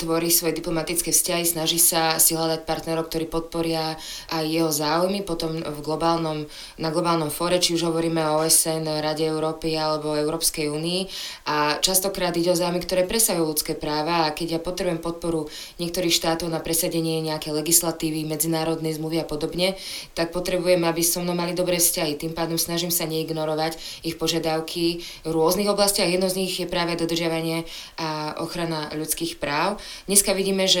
tvorí 0.00 0.32
svoje 0.32 0.56
diplomatické 0.56 1.12
vzťahy, 1.12 1.44
snaží 1.44 1.76
sa 1.76 2.16
si 2.16 2.32
hľadať 2.32 2.64
partnerov, 2.64 3.12
ktorí 3.12 3.28
podporia 3.28 3.92
aj 4.32 4.44
jeho 4.48 4.72
záujmy. 4.72 5.20
Potom 5.20 5.60
v 5.60 5.78
globálnom, 5.84 6.48
na 6.80 6.88
globálnom 6.88 7.28
fóre, 7.28 7.60
či 7.60 7.76
už 7.76 7.92
hovoríme 7.92 8.24
o 8.24 8.40
OSN, 8.40 8.88
Rade 9.04 9.28
Európy 9.28 9.76
alebo 9.76 10.16
Európskej 10.16 10.72
únii. 10.72 11.12
A 11.52 11.76
častokrát 11.84 12.32
ide 12.40 12.48
o 12.48 12.56
záujmy, 12.56 12.80
ktoré 12.80 13.04
presahujú 13.04 13.44
ľudské 13.44 13.76
práva. 13.76 14.24
A 14.24 14.32
keď 14.32 14.56
ja 14.56 14.60
potrebujem 14.64 15.04
podporu 15.04 15.52
niektorých 15.76 16.16
štátov 16.16 16.48
na 16.48 16.64
presadenie 16.64 17.20
nejaké 17.20 17.52
legislatívy, 17.52 18.24
medzinárodnej 18.24 18.96
zmluvy 18.96 19.20
a 19.20 19.28
podobne, 19.28 19.76
tak 20.16 20.32
potrebujem, 20.32 20.88
aby 20.88 21.04
so 21.04 21.20
mnou 21.20 21.36
mali 21.36 21.52
dobré 21.52 21.76
vzťahy. 21.76 22.16
Tým 22.16 22.32
pádom 22.32 22.56
snažím 22.56 22.88
sa 22.88 23.04
neignorovať 23.04 23.76
ich 24.08 24.16
požiadavky 24.16 25.04
v 25.20 25.28
rôznych 25.28 25.68
oblastiach. 25.68 26.08
Jedno 26.08 26.32
z 26.32 26.48
nich 26.48 26.56
je 26.56 26.64
práve 26.64 26.96
dodržiavanie 26.96 27.68
a 28.00 28.40
ochrana 28.40 28.88
ľudských 28.96 29.36
práv. 29.36 29.76
Dneska 30.08 30.32
vidíme, 30.32 30.64
že 30.64 30.80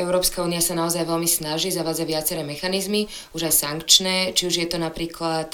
Európska 0.00 0.40
únia 0.40 0.64
sa 0.64 0.72
naozaj 0.72 1.04
veľmi 1.04 1.28
snaží 1.28 1.68
zavádzať 1.68 2.06
viaceré 2.08 2.40
mechanizmy, 2.40 3.12
už 3.36 3.52
aj 3.52 3.54
sankčné, 3.68 4.32
či 4.32 4.48
už 4.48 4.64
je 4.64 4.68
to 4.72 4.80
napríklad 4.80 5.52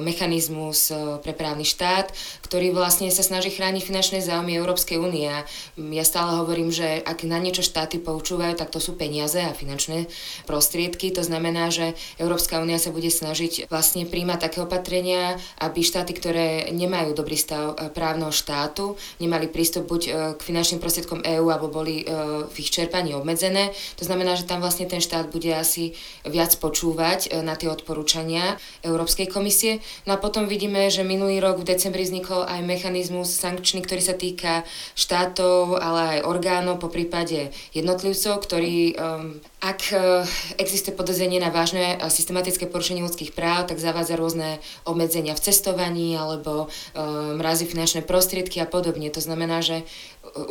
mechanizmus 0.00 0.88
pre 1.20 1.36
právny 1.36 1.68
štát, 1.68 2.08
ktorý 2.48 2.72
vlastne 2.72 3.12
sa 3.12 3.20
snaží 3.20 3.52
chrániť 3.52 3.84
finančné 3.84 4.24
záujmy 4.24 4.56
Európskej 4.56 4.96
únie. 4.96 5.28
Ja 5.76 6.04
stále 6.08 6.40
hovorím, 6.40 6.72
že 6.72 7.04
ak 7.04 7.28
na 7.28 7.36
niečo 7.36 7.60
štáty 7.60 8.00
poučúvajú, 8.00 8.56
tak 8.56 8.72
to 8.72 8.80
sú 8.80 8.96
peniaze 8.96 9.36
a 9.36 9.52
finančné 9.52 10.08
prostriedky. 10.48 11.12
To 11.12 11.20
znamená, 11.20 11.68
že 11.68 11.92
Európska 12.16 12.62
únia 12.64 12.80
sa 12.80 12.94
bude 12.94 13.12
snažiť 13.12 13.68
vlastne 13.68 14.08
príjmať 14.08 14.48
také 14.48 14.64
opatrenia, 14.64 15.36
aby 15.60 15.84
štáty, 15.84 16.16
ktoré 16.16 16.72
nemajú 16.72 17.12
dobrý 17.12 17.36
stav 17.36 17.74
e, 17.76 17.90
právneho 17.90 18.30
štátu, 18.32 18.94
nemali 19.18 19.50
prístup 19.50 19.90
buď 19.90 20.02
e, 20.06 20.10
k 20.38 20.40
finančným 20.46 20.78
prostriedkom 20.78 21.26
EÚ, 21.26 21.50
alebo 21.50 21.66
boli 21.66 22.06
e, 22.06 22.46
v 22.46 22.56
ich 22.62 22.70
čerpaní 22.70 23.18
obmedzené. 23.18 23.74
To 23.98 24.06
znamená, 24.06 24.38
že 24.38 24.46
tam 24.46 24.62
vlastne 24.62 24.86
ten 24.86 25.02
štát 25.02 25.34
bude 25.34 25.50
asi 25.50 25.98
viac 26.22 26.54
počúvať 26.62 27.42
na 27.42 27.58
tie 27.58 27.66
odporúčania 27.66 28.54
Európskej 28.86 29.26
komisie. 29.26 29.82
No 30.06 30.14
a 30.14 30.22
potom 30.22 30.46
vidíme, 30.46 30.86
že 30.86 31.02
minulý 31.02 31.42
rok 31.42 31.66
v 31.66 31.74
decembri 31.74 32.06
vznikol 32.06 32.46
aj 32.46 32.62
mechanizmus 32.62 33.34
sankčný, 33.34 33.82
ktorý 33.82 34.02
sa 34.02 34.14
týka 34.14 34.62
štátov, 34.94 35.82
ale 35.82 36.20
aj 36.20 36.26
orgánov, 36.30 36.78
po 36.78 36.92
prípade 36.92 37.50
jednotlivcov, 37.74 38.38
ktorí 38.38 38.94
um, 38.94 39.42
ak 39.56 39.80
uh, 39.96 40.28
existuje 40.60 40.92
podozrenie 40.92 41.40
na 41.40 41.48
vážne 41.48 41.96
a 41.96 42.12
systematické 42.12 42.68
porušenie 42.68 43.00
ľudských 43.00 43.32
práv, 43.32 43.72
tak 43.72 43.80
zavádza 43.80 44.20
rôzne 44.20 44.60
obmedzenia 44.84 45.32
v 45.32 45.44
cestovaní 45.48 46.12
alebo 46.12 46.68
um, 46.68 47.40
mrazí 47.40 47.64
finančné 47.64 48.04
prostriedky 48.04 48.60
a 48.60 48.68
podobne. 48.68 49.08
To 49.08 49.20
znamená, 49.24 49.64
že 49.64 49.88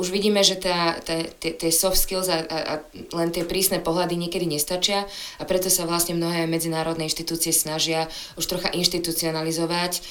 už 0.01 0.09
vidíme, 0.09 0.41
že 0.41 0.57
tie 0.57 1.69
soft 1.69 2.01
skills 2.01 2.33
a, 2.33 2.41
a, 2.41 2.57
a 2.57 2.73
len 3.13 3.29
tie 3.29 3.45
prísne 3.45 3.77
pohľady 3.77 4.17
niekedy 4.17 4.49
nestačia 4.49 5.05
a 5.37 5.43
preto 5.45 5.69
sa 5.69 5.85
vlastne 5.85 6.17
mnohé 6.17 6.49
medzinárodné 6.49 7.05
inštitúcie 7.05 7.53
snažia 7.53 8.09
už 8.39 8.45
trocha 8.49 8.73
inštitucionalizovať 8.73 10.01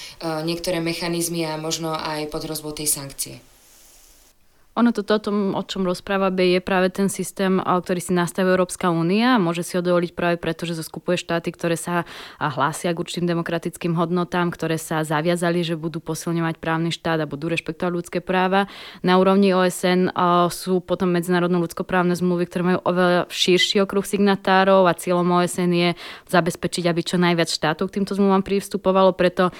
niektoré 0.46 0.78
mechanizmy 0.78 1.48
a 1.48 1.58
možno 1.58 1.96
aj 1.96 2.30
pod 2.30 2.46
hrozbou 2.46 2.70
tej 2.76 2.86
sankcie. 2.86 3.53
Ono 4.74 4.90
toto, 4.90 5.14
o 5.14 5.22
tom, 5.22 5.36
o 5.54 5.62
čom 5.62 5.86
rozprávame, 5.86 6.50
je 6.50 6.58
práve 6.58 6.90
ten 6.90 7.06
systém, 7.06 7.62
ktorý 7.62 8.02
si 8.02 8.10
nastavuje 8.10 8.58
Európska 8.58 8.90
únia 8.90 9.38
a 9.38 9.42
môže 9.42 9.62
si 9.62 9.78
ho 9.78 9.86
dovoliť 9.86 10.18
práve 10.18 10.34
preto, 10.34 10.66
že 10.66 10.74
zoskupuje 10.74 11.14
štáty, 11.14 11.54
ktoré 11.54 11.78
sa 11.78 12.02
hlásia 12.42 12.90
k 12.90 12.98
určitým 12.98 13.30
demokratickým 13.30 13.94
hodnotám, 13.94 14.50
ktoré 14.50 14.74
sa 14.74 15.06
zaviazali, 15.06 15.62
že 15.62 15.78
budú 15.78 16.02
posilňovať 16.02 16.58
právny 16.58 16.90
štát 16.90 17.22
a 17.22 17.30
budú 17.30 17.54
rešpektovať 17.54 17.92
ľudské 17.94 18.18
práva. 18.18 18.66
Na 19.06 19.14
úrovni 19.22 19.54
OSN 19.54 20.10
sú 20.50 20.82
potom 20.82 21.06
medzinárodné 21.06 21.54
ľudskoprávne 21.54 22.18
zmluvy, 22.18 22.42
ktoré 22.50 22.74
majú 22.74 22.80
oveľa 22.82 23.30
širší 23.30 23.78
okruh 23.86 24.02
signatárov 24.02 24.90
a 24.90 24.98
cieľom 24.98 25.38
OSN 25.38 25.70
je 25.70 25.90
zabezpečiť, 26.26 26.90
aby 26.90 27.00
čo 27.06 27.14
najviac 27.14 27.46
štátov 27.46 27.94
k 27.94 28.02
týmto 28.02 28.18
zmluvám 28.18 28.42
pristupovalo. 28.42 29.14
Preto 29.14 29.54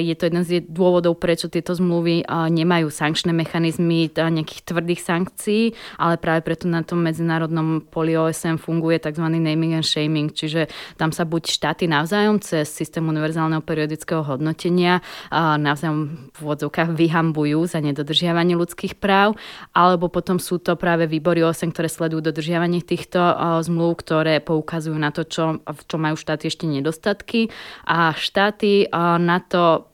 je 0.00 0.14
to 0.16 0.24
jeden 0.24 0.40
z 0.40 0.64
dôvodov, 0.64 1.20
prečo 1.20 1.52
tieto 1.52 1.76
zmluvy 1.76 2.24
nemajú 2.48 2.88
sankčné 2.88 3.36
mechanizmy, 3.36 4.08
nejakých 4.38 4.62
tvrdých 4.62 5.00
sankcií, 5.02 5.62
ale 5.98 6.14
práve 6.22 6.46
preto 6.46 6.70
na 6.70 6.86
tom 6.86 7.02
medzinárodnom 7.02 7.82
poli 7.82 8.14
OSM 8.14 8.62
funguje 8.62 9.02
tzv. 9.02 9.26
naming 9.26 9.74
and 9.74 9.86
shaming, 9.86 10.30
čiže 10.30 10.70
tam 10.94 11.10
sa 11.10 11.26
buď 11.26 11.42
štáty 11.50 11.90
navzájom 11.90 12.38
cez 12.38 12.70
systém 12.70 13.02
univerzálneho 13.02 13.60
periodického 13.66 14.22
hodnotenia 14.22 15.02
navzájom 15.34 16.30
v 16.32 16.40
vodzovkách 16.40 16.94
vyhambujú 16.94 17.66
za 17.66 17.82
nedodržiavanie 17.82 18.54
ľudských 18.54 18.96
práv, 18.96 19.34
alebo 19.74 20.06
potom 20.06 20.38
sú 20.38 20.62
to 20.62 20.78
práve 20.78 21.10
výbory 21.10 21.42
OSM, 21.42 21.74
ktoré 21.74 21.90
sledujú 21.90 22.22
dodržiavanie 22.22 22.80
týchto 22.86 23.18
zmluv, 23.66 23.98
ktoré 24.00 24.38
poukazujú 24.38 24.94
na 24.94 25.10
to, 25.10 25.26
čo, 25.26 25.58
v 25.64 25.80
čo 25.88 25.96
majú 25.98 26.14
štáty 26.14 26.46
ešte 26.46 26.70
nedostatky 26.70 27.50
a 27.88 28.14
štáty 28.14 28.86
na 29.18 29.42
to 29.42 29.90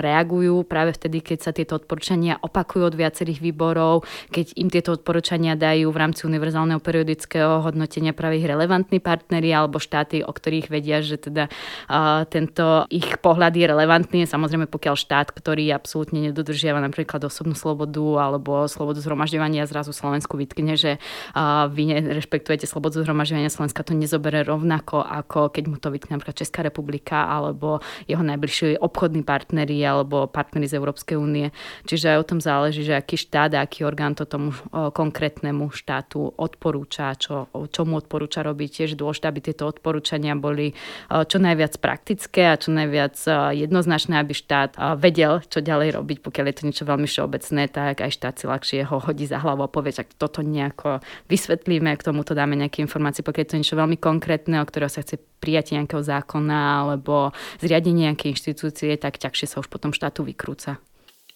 reagujú 0.00 0.64
práve 0.64 0.96
vtedy, 0.96 1.20
keď 1.20 1.38
sa 1.44 1.52
tieto 1.52 1.76
odporúčania 1.76 2.40
opakujú 2.40 2.88
od 2.88 2.96
viacerých 2.96 3.44
výborov, 3.44 4.08
keď 4.32 4.56
im 4.56 4.72
tieto 4.72 4.96
odporúčania 4.96 5.52
dajú 5.52 5.92
v 5.92 6.00
rámci 6.00 6.24
univerzálneho 6.24 6.80
periodického 6.80 7.60
hodnotenia 7.60 8.16
práve 8.16 8.40
ich 8.40 8.48
relevantní 8.48 9.04
partnery 9.04 9.52
alebo 9.52 9.76
štáty, 9.76 10.24
o 10.24 10.32
ktorých 10.32 10.72
vedia, 10.72 11.04
že 11.04 11.20
teda 11.20 11.52
uh, 11.52 12.24
tento 12.24 12.88
ich 12.88 13.20
pohľad 13.20 13.52
je 13.52 13.68
relevantný. 13.68 14.24
Samozrejme, 14.24 14.64
pokiaľ 14.64 14.96
štát, 14.96 15.28
ktorý 15.36 15.68
absolútne 15.76 16.32
nedodržiava 16.32 16.80
napríklad 16.80 17.20
osobnú 17.28 17.52
slobodu 17.52 18.00
alebo 18.16 18.64
slobodu 18.64 19.04
zhromažďovania, 19.04 19.68
zrazu 19.68 19.92
Slovensku 19.92 20.40
vytkne, 20.40 20.80
že 20.80 20.96
uh, 21.36 21.68
vy 21.68 22.00
nerešpektujete 22.00 22.64
slobodu 22.64 23.04
zhromažďovania, 23.04 23.52
Slovenska 23.52 23.84
to 23.84 23.92
nezobere 23.92 24.40
rovnako, 24.40 25.04
ako 25.04 25.52
keď 25.52 25.64
mu 25.68 25.76
to 25.76 25.92
vytkne 25.92 26.16
napríklad 26.16 26.40
Česká 26.40 26.64
republika 26.64 27.28
alebo 27.28 27.84
jeho 28.08 28.24
najbližší 28.24 28.80
obchodný 28.80 29.20
partner 29.20 29.49
partneri 29.50 29.82
alebo 29.82 30.30
partneri 30.30 30.70
z 30.70 30.78
Európskej 30.78 31.18
únie. 31.18 31.50
Čiže 31.90 32.14
aj 32.14 32.18
o 32.22 32.28
tom 32.30 32.38
záleží, 32.38 32.86
že 32.86 32.94
aký 32.94 33.18
štát 33.18 33.50
a 33.58 33.66
aký 33.66 33.82
orgán 33.82 34.14
to 34.14 34.22
tomu 34.22 34.54
konkrétnemu 34.70 35.74
štátu 35.74 36.30
odporúča, 36.38 37.18
čo, 37.18 37.50
čo 37.50 37.82
mu 37.82 37.98
odporúča 37.98 38.46
robiť. 38.46 38.70
Tiež 38.70 38.94
dôležité, 38.94 39.26
aby 39.26 39.42
tieto 39.42 39.66
odporúčania 39.66 40.38
boli 40.38 40.70
čo 41.10 41.42
najviac 41.42 41.82
praktické 41.82 42.46
a 42.46 42.54
čo 42.54 42.70
najviac 42.70 43.18
jednoznačné, 43.58 44.22
aby 44.22 44.38
štát 44.38 44.78
vedel, 45.02 45.42
čo 45.42 45.58
ďalej 45.58 45.98
robiť. 45.98 46.18
Pokiaľ 46.22 46.46
je 46.46 46.54
to 46.54 46.66
niečo 46.70 46.84
veľmi 46.86 47.10
všeobecné, 47.10 47.62
tak 47.74 48.06
aj 48.06 48.14
štát 48.14 48.38
si 48.38 48.46
ľahšie 48.46 48.86
ho 48.86 49.02
hodí 49.02 49.26
za 49.26 49.42
hlavu 49.42 49.66
a 49.66 49.72
povie, 49.72 49.90
že 49.90 50.06
toto 50.14 50.46
nejako 50.46 51.02
vysvetlíme, 51.26 51.90
k 51.98 52.06
tomuto 52.06 52.38
dáme 52.38 52.54
nejaké 52.54 52.86
informácie. 52.86 53.26
Pokiaľ 53.26 53.42
je 53.42 53.50
to 53.50 53.58
niečo 53.58 53.74
veľmi 53.74 53.98
konkrétne, 53.98 54.62
o 54.62 54.68
ktorého 54.70 54.86
sa 54.86 55.02
chce 55.02 55.18
prijať 55.40 55.74
nejakého 55.74 56.04
zákona 56.04 56.84
alebo 56.86 57.32
zriadenie 57.64 58.12
nejakej 58.12 58.36
inštitúcie, 58.36 58.94
tak 59.00 59.16
ťažšie 59.16 59.56
sa 59.56 59.56
už 59.64 59.72
potom 59.72 59.90
štátu 59.96 60.22
vykrúca. 60.22 60.78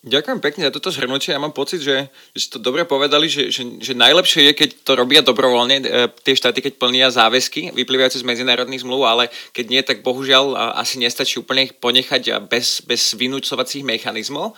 Ďakujem 0.04 0.40
pekne 0.44 0.68
za 0.68 0.74
toto 0.76 0.92
zhrnutie. 0.92 1.32
Ja 1.32 1.40
mám 1.40 1.56
pocit, 1.56 1.80
že, 1.80 2.12
že 2.36 2.40
ste 2.44 2.52
to 2.52 2.60
dobre 2.60 2.84
povedali, 2.84 3.24
že, 3.24 3.48
že, 3.48 3.80
že 3.80 3.96
najlepšie 3.96 4.52
je, 4.52 4.52
keď 4.52 4.68
to 4.84 4.92
robia 5.00 5.24
dobrovoľne 5.24 5.80
e, 5.80 5.84
tie 6.20 6.36
štáty, 6.36 6.60
keď 6.60 6.76
plnia 6.76 7.08
záväzky 7.08 7.72
vyplývajúce 7.72 8.20
z 8.20 8.28
medzinárodných 8.28 8.84
zmluv, 8.84 9.08
ale 9.08 9.24
keď 9.56 9.64
nie, 9.72 9.80
tak 9.80 10.04
bohužiaľ 10.04 10.76
asi 10.76 11.00
nestačí 11.00 11.40
úplne 11.40 11.72
ich 11.72 11.74
ponechať 11.80 12.44
bez, 12.52 12.84
bez 12.84 13.16
vynúcovacích 13.16 13.80
mechanizmov 13.80 14.52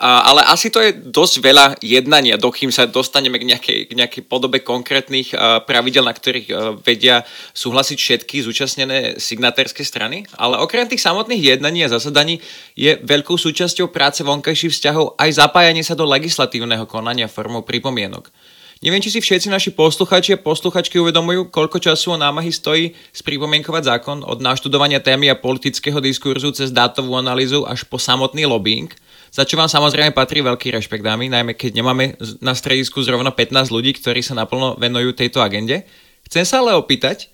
ale 0.00 0.40
asi 0.48 0.72
to 0.72 0.80
je 0.80 0.96
dosť 0.96 1.34
veľa 1.44 1.66
jednania, 1.84 2.40
dokým 2.40 2.72
sa 2.72 2.88
dostaneme 2.88 3.36
k 3.36 3.44
nejakej, 3.44 3.78
k 3.84 3.92
nejakej 3.92 4.22
podobe 4.24 4.64
konkrétnych 4.64 5.36
pravidel, 5.68 6.08
na 6.08 6.16
ktorých 6.16 6.80
vedia 6.80 7.28
súhlasiť 7.52 7.98
všetky 8.00 8.40
zúčastnené 8.40 9.20
signatérske 9.20 9.84
strany. 9.84 10.24
Ale 10.40 10.56
okrem 10.56 10.88
tých 10.88 11.04
samotných 11.04 11.52
jednaní 11.54 11.84
a 11.84 11.92
zasadaní 11.92 12.40
je 12.72 12.96
veľkou 12.96 13.36
súčasťou 13.36 13.92
práce 13.92 14.24
vonkajších 14.24 14.72
vzťahov 14.72 15.20
aj 15.20 15.36
zapájanie 15.36 15.84
sa 15.84 15.92
do 15.92 16.08
legislatívneho 16.08 16.88
konania 16.88 17.28
formou 17.28 17.60
pripomienok. 17.60 18.32
Neviem, 18.80 19.04
či 19.04 19.12
si 19.12 19.20
všetci 19.20 19.52
naši 19.52 19.70
posluchači 19.76 20.34
a 20.34 20.40
posluchačky 20.40 20.96
uvedomujú, 20.96 21.52
koľko 21.52 21.76
času 21.84 22.16
o 22.16 22.20
námahy 22.20 22.48
stojí 22.48 22.96
spripomienkovať 23.12 23.82
zákon 23.84 24.24
od 24.24 24.40
naštudovania 24.40 25.04
témy 25.04 25.28
a 25.28 25.36
politického 25.36 26.00
diskurzu 26.00 26.56
cez 26.56 26.72
dátovú 26.72 27.12
analýzu 27.12 27.68
až 27.68 27.84
po 27.84 28.00
samotný 28.00 28.48
lobbying– 28.48 28.88
za 29.30 29.46
čo 29.46 29.54
vám 29.54 29.70
samozrejme 29.70 30.10
patrí 30.10 30.42
veľký 30.42 30.74
rešpekt, 30.74 31.06
dámy, 31.06 31.30
najmä 31.30 31.54
keď 31.54 31.78
nemáme 31.78 32.18
na 32.42 32.50
stredisku 32.50 32.98
zrovna 33.06 33.30
15 33.30 33.70
ľudí, 33.70 33.94
ktorí 33.94 34.26
sa 34.26 34.34
naplno 34.34 34.74
venujú 34.74 35.14
tejto 35.14 35.38
agende. 35.38 35.86
Chcem 36.26 36.42
sa 36.42 36.58
ale 36.58 36.74
opýtať, 36.74 37.30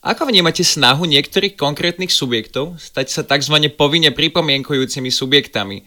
ako 0.00 0.30
vnímate 0.30 0.62
snahu 0.62 1.10
niektorých 1.10 1.58
konkrétnych 1.58 2.14
subjektov 2.14 2.78
stať 2.78 3.06
sa 3.10 3.22
tzv. 3.26 3.66
povinne 3.74 4.14
pripomienkujúcimi 4.14 5.10
subjektami? 5.10 5.82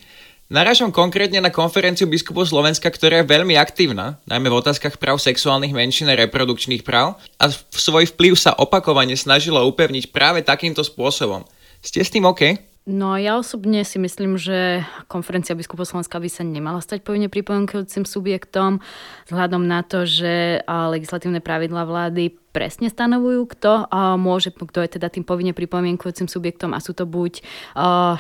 Narážam 0.54 0.94
konkrétne 0.94 1.42
na 1.42 1.50
konferenciu 1.50 2.06
biskupov 2.06 2.46
Slovenska, 2.46 2.86
ktorá 2.86 3.26
je 3.26 3.32
veľmi 3.34 3.58
aktívna, 3.58 4.22
najmä 4.30 4.54
v 4.54 4.62
otázkach 4.62 5.02
práv 5.02 5.18
sexuálnych 5.18 5.74
menšín 5.74 6.06
a 6.06 6.14
reprodukčných 6.14 6.86
práv 6.86 7.18
a 7.42 7.50
svoj 7.74 8.14
vplyv 8.14 8.38
sa 8.38 8.54
opakovane 8.54 9.18
snažila 9.18 9.66
upevniť 9.66 10.14
práve 10.14 10.46
takýmto 10.46 10.86
spôsobom. 10.86 11.42
Ste 11.82 12.06
s 12.06 12.14
tým 12.14 12.30
OK? 12.30 12.54
No 12.86 13.18
ja 13.18 13.42
osobne 13.42 13.82
si 13.82 13.98
myslím, 13.98 14.38
že 14.38 14.86
konferencia 15.10 15.58
biskupov 15.58 15.90
Slovenska 15.90 16.22
by 16.22 16.30
sa 16.30 16.46
nemala 16.46 16.86
stať 16.86 17.02
povinne 17.02 17.34
pripomienkujúcim 17.34 18.06
subjektom, 18.06 18.78
vzhľadom 19.26 19.66
na 19.66 19.82
to, 19.82 20.06
že 20.06 20.62
legislatívne 20.70 21.42
pravidla 21.42 21.82
vlády 21.82 22.30
presne 22.54 22.94
stanovujú, 22.94 23.50
kto 23.58 23.90
môže, 24.22 24.54
kto 24.54 24.86
je 24.86 25.02
teda 25.02 25.10
tým 25.10 25.26
povinne 25.26 25.58
pripomienkujúcim 25.58 26.30
subjektom 26.30 26.72
a 26.72 26.80
sú 26.80 26.94
to 26.94 27.10
buď 27.10 27.42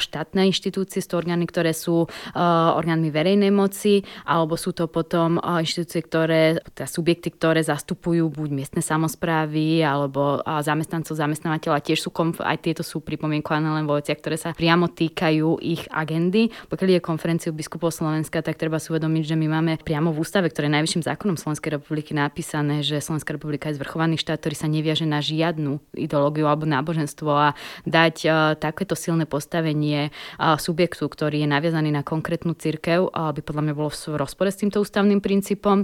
štátne 0.01 0.49
inštitúcie, 0.49 1.05
sú 1.05 1.13
to 1.13 1.21
orgány, 1.21 1.45
ktoré 1.45 1.69
sú 1.71 2.09
orgánmi 2.33 3.13
verejnej 3.13 3.53
moci, 3.53 4.01
alebo 4.25 4.57
sú 4.57 4.73
to 4.73 4.89
potom 4.89 5.37
inštitúcie, 5.37 6.01
ktoré, 6.01 6.57
teda 6.73 6.89
subjekty, 6.89 7.29
ktoré 7.29 7.61
zastupujú 7.61 8.33
buď 8.33 8.49
miestne 8.49 8.81
samozprávy, 8.81 9.85
alebo 9.85 10.41
zamestnancov, 10.41 11.13
zamestnávateľa, 11.13 11.85
tiež 11.85 12.01
sú, 12.01 12.09
aj 12.41 12.57
tieto 12.65 12.81
sú 12.81 13.05
pripomienkované 13.05 13.69
len 13.69 13.85
vo 13.85 14.01
veciach, 14.01 14.17
ktoré 14.17 14.41
sa 14.41 14.57
priamo 14.57 14.89
týkajú 14.89 15.61
ich 15.61 15.85
agendy. 15.93 16.49
Pokiaľ 16.73 16.89
je 16.97 17.05
konferenciu 17.05 17.51
biskupov 17.53 17.93
Slovenska, 17.93 18.41
tak 18.41 18.57
treba 18.57 18.81
si 18.81 18.89
uvedomiť, 18.89 19.23
že 19.29 19.35
my 19.37 19.47
máme 19.51 19.73
priamo 19.77 20.09
v 20.09 20.25
ústave, 20.25 20.49
ktoré 20.49 20.73
je 20.73 20.75
najvyšším 20.81 21.05
zákonom 21.05 21.37
Slovenskej 21.37 21.77
republiky 21.77 22.17
napísané, 22.17 22.81
že 22.81 22.97
Slovenská 22.97 23.37
republika 23.37 23.69
je 23.69 23.77
zvrchovaný 23.77 24.17
štát, 24.23 24.39
ktorý 24.39 24.55
sa 24.55 24.71
neviaže 24.71 25.03
na 25.03 25.19
žiadnu 25.19 25.83
ideológiu 25.99 26.47
alebo 26.47 26.63
náboženstvo 26.63 27.29
a 27.29 27.51
dať 27.83 28.15
uh, 28.23 28.55
takéto 28.55 28.95
silné 28.95 29.27
postavenie 29.27 30.15
uh, 30.39 30.55
subjektu, 30.55 31.11
ktorý 31.11 31.43
je 31.43 31.49
naviazaný 31.51 31.91
na 31.91 32.07
konkrétnu 32.07 32.55
cirkev, 32.55 33.11
uh, 33.11 33.35
by 33.35 33.43
podľa 33.43 33.63
mňa 33.67 33.73
bolo 33.75 33.91
v 33.91 34.15
rozpore 34.15 34.47
s 34.47 34.63
týmto 34.63 34.79
ústavným 34.79 35.19
princípom. 35.19 35.83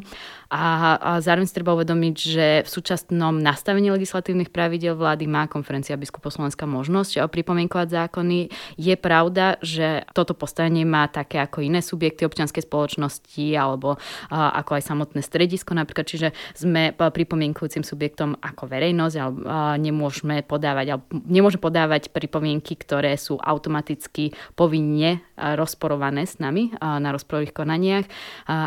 A, 0.50 0.96
a 0.98 1.12
zároveň 1.19 1.46
si 1.46 1.58
treba 1.58 1.75
uvedomiť, 1.75 2.15
že 2.15 2.48
v 2.63 2.69
súčasnom 2.69 3.38
nastavení 3.38 3.91
legislatívnych 3.91 4.50
pravidel 4.50 4.96
vlády 4.96 5.27
má 5.27 5.46
konferencia 5.46 6.00
biskupov 6.00 6.34
Slovenska 6.34 6.69
možnosť 6.69 7.25
pripomienkovať 7.29 7.88
zákony. 7.89 8.39
Je 8.77 8.96
pravda, 8.98 9.58
že 9.62 10.05
toto 10.13 10.34
postavenie 10.34 10.86
má 10.86 11.10
také 11.10 11.41
ako 11.41 11.65
iné 11.65 11.81
subjekty 11.81 12.25
občianskej 12.25 12.65
spoločnosti 12.65 13.46
alebo 13.58 13.98
ako 14.29 14.77
aj 14.77 14.84
samotné 14.86 15.22
stredisko 15.25 15.74
napríklad, 15.74 16.05
čiže 16.05 16.27
sme 16.53 16.93
pripomienkujúcim 16.93 17.81
subjektom 17.81 18.28
ako 18.38 18.69
verejnosť, 18.69 19.15
ale 19.17 19.33
nemôžeme 19.81 20.45
podávať, 20.45 20.86
alebo 20.93 21.05
nemôžeme 21.25 21.63
podávať 21.65 22.13
pripomienky, 22.13 22.77
ktoré 22.77 23.17
sú 23.17 23.41
automaticky 23.41 24.36
povinne 24.53 25.25
rozporované 25.39 26.29
s 26.29 26.38
nami 26.38 26.69
na 26.77 27.09
rozporových 27.09 27.55
konaniach, 27.57 28.05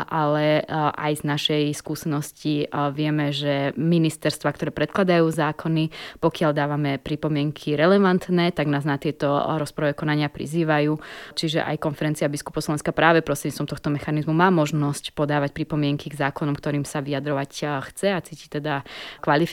ale 0.09 0.65
aj 0.97 1.21
z 1.21 1.23
našej 1.23 1.63
skúsenosti 1.77 2.67
vieme, 2.91 3.31
že 3.31 3.71
ministerstva, 3.77 4.49
ktoré 4.57 4.71
predkladajú 4.73 5.29
zákony, 5.29 5.93
pokiaľ 6.17 6.51
dávame 6.51 6.91
pripomienky 6.97 7.77
relevantné, 7.77 8.51
tak 8.51 8.67
nás 8.67 8.83
na 8.83 8.97
tieto 8.97 9.29
rozporové 9.61 9.93
konania 9.93 10.33
prizývajú. 10.33 10.97
Čiže 11.37 11.61
aj 11.61 11.77
konferencia 11.77 12.25
biskupov 12.25 12.65
Slovenska 12.65 12.89
práve 12.89 13.21
prostredníctvom 13.21 13.69
tohto 13.69 13.89
mechanizmu 13.93 14.33
má 14.33 14.49
možnosť 14.49 15.13
podávať 15.13 15.53
pripomienky 15.53 16.09
k 16.09 16.17
zákonom, 16.17 16.57
ktorým 16.57 16.87
sa 16.87 17.03
vyjadrovať 17.05 17.51
chce 17.93 18.07
a 18.09 18.19
cíti 18.23 18.49
teda 18.49 18.81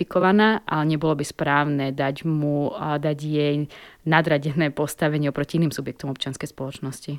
kvalifikovaná, 0.00 0.64
ale 0.64 0.97
nebolo 0.97 1.12
by 1.12 1.25
správne 1.28 1.92
dať 1.92 2.25
mu, 2.25 2.73
dať 2.76 3.19
jej 3.21 3.69
nadradené 4.09 4.73
postavenie 4.73 5.28
oproti 5.28 5.61
iným 5.61 5.73
subjektom 5.76 6.09
občianskej 6.09 6.49
spoločnosti. 6.49 7.12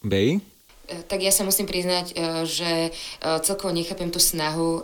Bej? 0.00 0.40
Tak 0.86 1.18
ja 1.18 1.34
sa 1.34 1.42
musím 1.42 1.66
priznať, 1.66 2.14
e, 2.14 2.46
že 2.46 2.70
e, 2.70 2.90
celkovo 3.42 3.74
nechápem 3.74 4.06
tú 4.14 4.22
snahu 4.22 4.78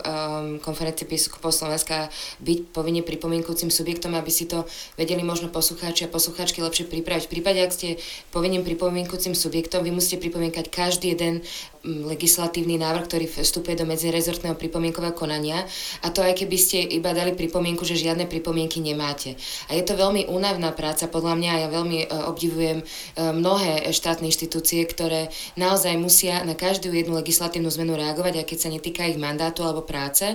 konferencie 0.59 1.07
biskupov 1.07 1.55
Slovenska 1.55 2.11
byť 2.43 2.75
povinne 2.75 2.99
pripomienkujúcim 3.05 3.71
subjektom, 3.71 4.11
aby 4.17 4.31
si 4.31 4.49
to 4.49 4.67
vedeli 4.99 5.23
možno 5.23 5.47
poslucháči 5.47 6.05
a 6.05 6.11
poslucháčky 6.11 6.59
lepšie 6.59 6.91
pripraviť. 6.91 7.27
V 7.27 7.33
prípade, 7.39 7.59
ak 7.63 7.71
ste 7.71 8.01
povinným 8.35 8.67
pripomienkujúcim 8.67 9.31
subjektom, 9.31 9.87
vy 9.87 9.95
musíte 9.95 10.19
pripomienkať 10.19 10.65
každý 10.67 11.15
jeden 11.15 11.45
legislatívny 11.83 12.79
návrh, 12.79 13.03
ktorý 13.11 13.25
vstupuje 13.27 13.75
do 13.75 13.83
medzirezortného 13.83 14.55
pripomienkového 14.55 15.11
konania 15.11 15.67
a 15.99 16.07
to 16.15 16.23
aj 16.23 16.39
keby 16.39 16.55
ste 16.55 16.79
iba 16.79 17.11
dali 17.11 17.35
pripomienku, 17.35 17.83
že 17.83 17.99
žiadne 17.99 18.23
pripomienky 18.23 18.79
nemáte. 18.79 19.35
A 19.67 19.75
je 19.75 19.83
to 19.83 19.99
veľmi 19.99 20.31
únavná 20.31 20.71
práca, 20.71 21.11
podľa 21.11 21.35
mňa 21.35 21.51
ja 21.59 21.67
veľmi 21.67 21.99
e, 21.99 22.07
obdivujem 22.07 22.79
mnohé 23.19 23.91
štátne 23.91 24.31
inštitúcie, 24.31 24.87
ktoré 24.87 25.27
naozaj 25.59 25.92
naozaj 25.93 26.01
musia 26.01 26.35
na 26.41 26.57
každú 26.57 26.89
jednu 26.89 27.13
legislatívnu 27.21 27.69
zmenu 27.69 27.93
reagovať, 27.93 28.41
aj 28.41 28.45
keď 28.49 28.57
sa 28.57 28.69
netýka 28.73 29.05
ich 29.05 29.21
mandátu 29.21 29.61
alebo 29.61 29.85
práce. 29.85 30.25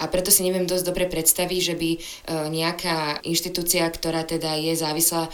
A 0.00 0.08
preto 0.08 0.32
si 0.32 0.40
neviem 0.44 0.64
dosť 0.64 0.84
dobre 0.88 1.04
predstaviť, 1.08 1.60
že 1.60 1.74
by 1.76 1.90
e, 1.92 1.98
nejaká 2.48 3.20
inštitúcia, 3.28 3.84
ktorá 3.92 4.24
teda 4.24 4.56
je 4.56 4.72
závislá 4.72 5.28
e, 5.28 5.30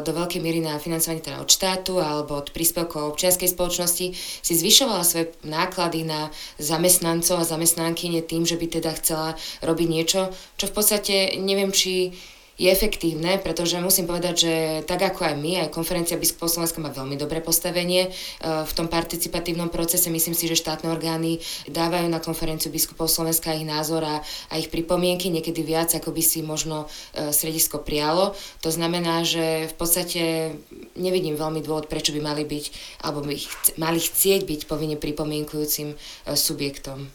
do 0.00 0.10
veľkej 0.16 0.40
miery 0.40 0.64
na 0.64 0.80
financovaní 0.80 1.20
teda 1.20 1.44
od 1.44 1.50
štátu 1.52 2.00
alebo 2.00 2.40
od 2.40 2.48
príspevkov 2.56 3.16
občianskej 3.16 3.52
spoločnosti, 3.52 4.06
si 4.16 4.52
zvyšovala 4.52 5.04
svoje 5.04 5.36
náklady 5.44 6.08
na 6.08 6.32
zamestnancov 6.56 7.44
a 7.44 7.48
zamestnankyne 7.48 8.24
tým, 8.24 8.48
že 8.48 8.56
by 8.56 8.66
teda 8.80 8.90
chcela 8.96 9.36
robiť 9.60 9.88
niečo, 9.88 10.32
čo 10.56 10.64
v 10.70 10.74
podstate 10.74 11.36
neviem, 11.36 11.68
či 11.68 12.16
je 12.58 12.66
efektívne, 12.66 13.38
pretože 13.38 13.78
musím 13.78 14.10
povedať, 14.10 14.34
že 14.34 14.54
tak 14.82 15.06
ako 15.06 15.30
aj 15.30 15.34
my, 15.38 15.62
aj 15.62 15.68
konferencia 15.70 16.18
biskupov 16.18 16.50
Slovenska 16.50 16.82
má 16.82 16.90
veľmi 16.90 17.14
dobré 17.14 17.38
postavenie 17.38 18.10
e, 18.10 18.10
v 18.42 18.72
tom 18.74 18.90
participatívnom 18.90 19.70
procese. 19.70 20.10
Myslím 20.10 20.34
si, 20.34 20.50
že 20.50 20.58
štátne 20.58 20.90
orgány 20.90 21.38
dávajú 21.70 22.10
na 22.10 22.18
konferenciu 22.18 22.74
biskupov 22.74 23.06
Slovenska 23.06 23.54
ich 23.54 23.62
názor 23.62 24.02
a, 24.02 24.26
a 24.50 24.58
ich 24.58 24.74
pripomienky, 24.74 25.30
niekedy 25.30 25.62
viac, 25.62 25.94
ako 25.94 26.10
by 26.10 26.18
si 26.18 26.42
možno 26.42 26.90
e, 27.14 27.30
stredisko 27.30 27.78
prijalo. 27.78 28.34
To 28.66 28.74
znamená, 28.74 29.22
že 29.22 29.70
v 29.70 29.74
podstate 29.78 30.22
nevidím 30.98 31.38
veľmi 31.38 31.62
dôvod, 31.62 31.86
prečo 31.86 32.10
by 32.10 32.18
mali 32.26 32.42
byť, 32.42 32.64
alebo 33.06 33.22
by 33.22 33.38
chc- 33.38 33.78
mali 33.78 34.02
chcieť 34.02 34.42
byť 34.42 34.60
povinne 34.66 34.98
pripomienkujúcim 34.98 35.94
e, 35.94 35.96
subjektom. 36.34 37.06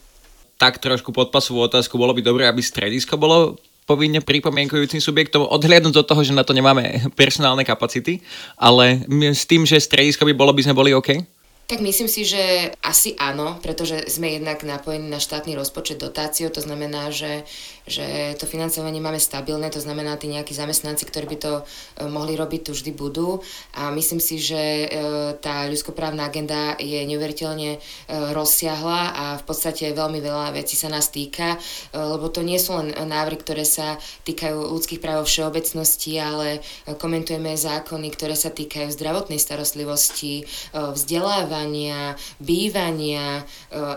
Tak 0.55 0.79
trošku 0.79 1.11
podpasovú 1.11 1.67
otázku, 1.67 1.99
bolo 1.99 2.15
by 2.15 2.23
dobré, 2.23 2.47
aby 2.47 2.63
stredisko 2.63 3.19
bolo 3.19 3.59
povinne 3.83 4.23
pripomienkujúcim 4.23 5.03
subjektom, 5.03 5.47
odhliadnúť 5.47 5.93
do 5.93 6.03
toho, 6.03 6.23
že 6.23 6.35
na 6.35 6.47
to 6.47 6.55
nemáme 6.55 7.11
personálne 7.19 7.67
kapacity, 7.67 8.23
ale 8.55 9.03
s 9.31 9.43
tým, 9.43 9.67
že 9.67 9.79
stredisko 9.79 10.23
by 10.27 10.33
bolo, 10.35 10.55
by 10.55 10.63
sme 10.63 10.77
boli 10.77 10.95
OK? 10.95 11.19
Tak 11.63 11.79
myslím 11.79 12.11
si, 12.11 12.27
že 12.27 12.75
asi 12.83 13.15
áno, 13.15 13.55
pretože 13.63 14.11
sme 14.11 14.35
jednak 14.35 14.67
napojení 14.67 15.07
na 15.07 15.15
štátny 15.15 15.55
rozpočet 15.55 15.95
dotáciou, 15.95 16.51
to 16.51 16.59
znamená, 16.59 17.07
že 17.07 17.47
že 17.83 18.35
to 18.39 18.47
financovanie 18.47 19.03
máme 19.03 19.19
stabilné, 19.19 19.67
to 19.67 19.83
znamená, 19.83 20.15
tí 20.15 20.31
nejakí 20.31 20.55
zamestnanci, 20.55 21.03
ktorí 21.03 21.35
by 21.35 21.37
to 21.39 21.53
e, 21.59 21.63
mohli 22.07 22.39
robiť, 22.39 22.61
tu 22.63 22.71
vždy 22.71 22.91
budú. 22.95 23.43
A 23.75 23.91
myslím 23.91 24.23
si, 24.23 24.39
že 24.39 24.55
e, 24.55 24.87
tá 25.43 25.67
ľudskoprávna 25.67 26.31
agenda 26.31 26.79
je 26.79 27.03
neuveriteľne 27.03 27.75
e, 27.75 27.79
rozsiahla 28.31 29.01
a 29.11 29.25
v 29.35 29.43
podstate 29.43 29.91
veľmi 29.91 30.23
veľa 30.23 30.55
vecí 30.55 30.79
sa 30.79 30.87
nás 30.87 31.11
týka, 31.11 31.59
lebo 31.93 32.31
to 32.31 32.41
nie 32.41 32.57
sú 32.57 32.79
len 32.79 32.95
návrhy, 32.95 33.37
ktoré 33.43 33.67
sa 33.67 33.99
týkajú 34.23 34.71
ľudských 34.73 35.03
práv 35.03 35.27
všeobecnosti, 35.27 36.17
ale 36.17 36.63
komentujeme 36.97 37.53
zákony, 37.53 38.07
ktoré 38.15 38.35
sa 38.37 38.49
týkajú 38.49 38.89
zdravotnej 38.93 39.37
starostlivosti, 39.37 40.47
vzdelávania, 40.73 42.15
bývania, 42.39 43.43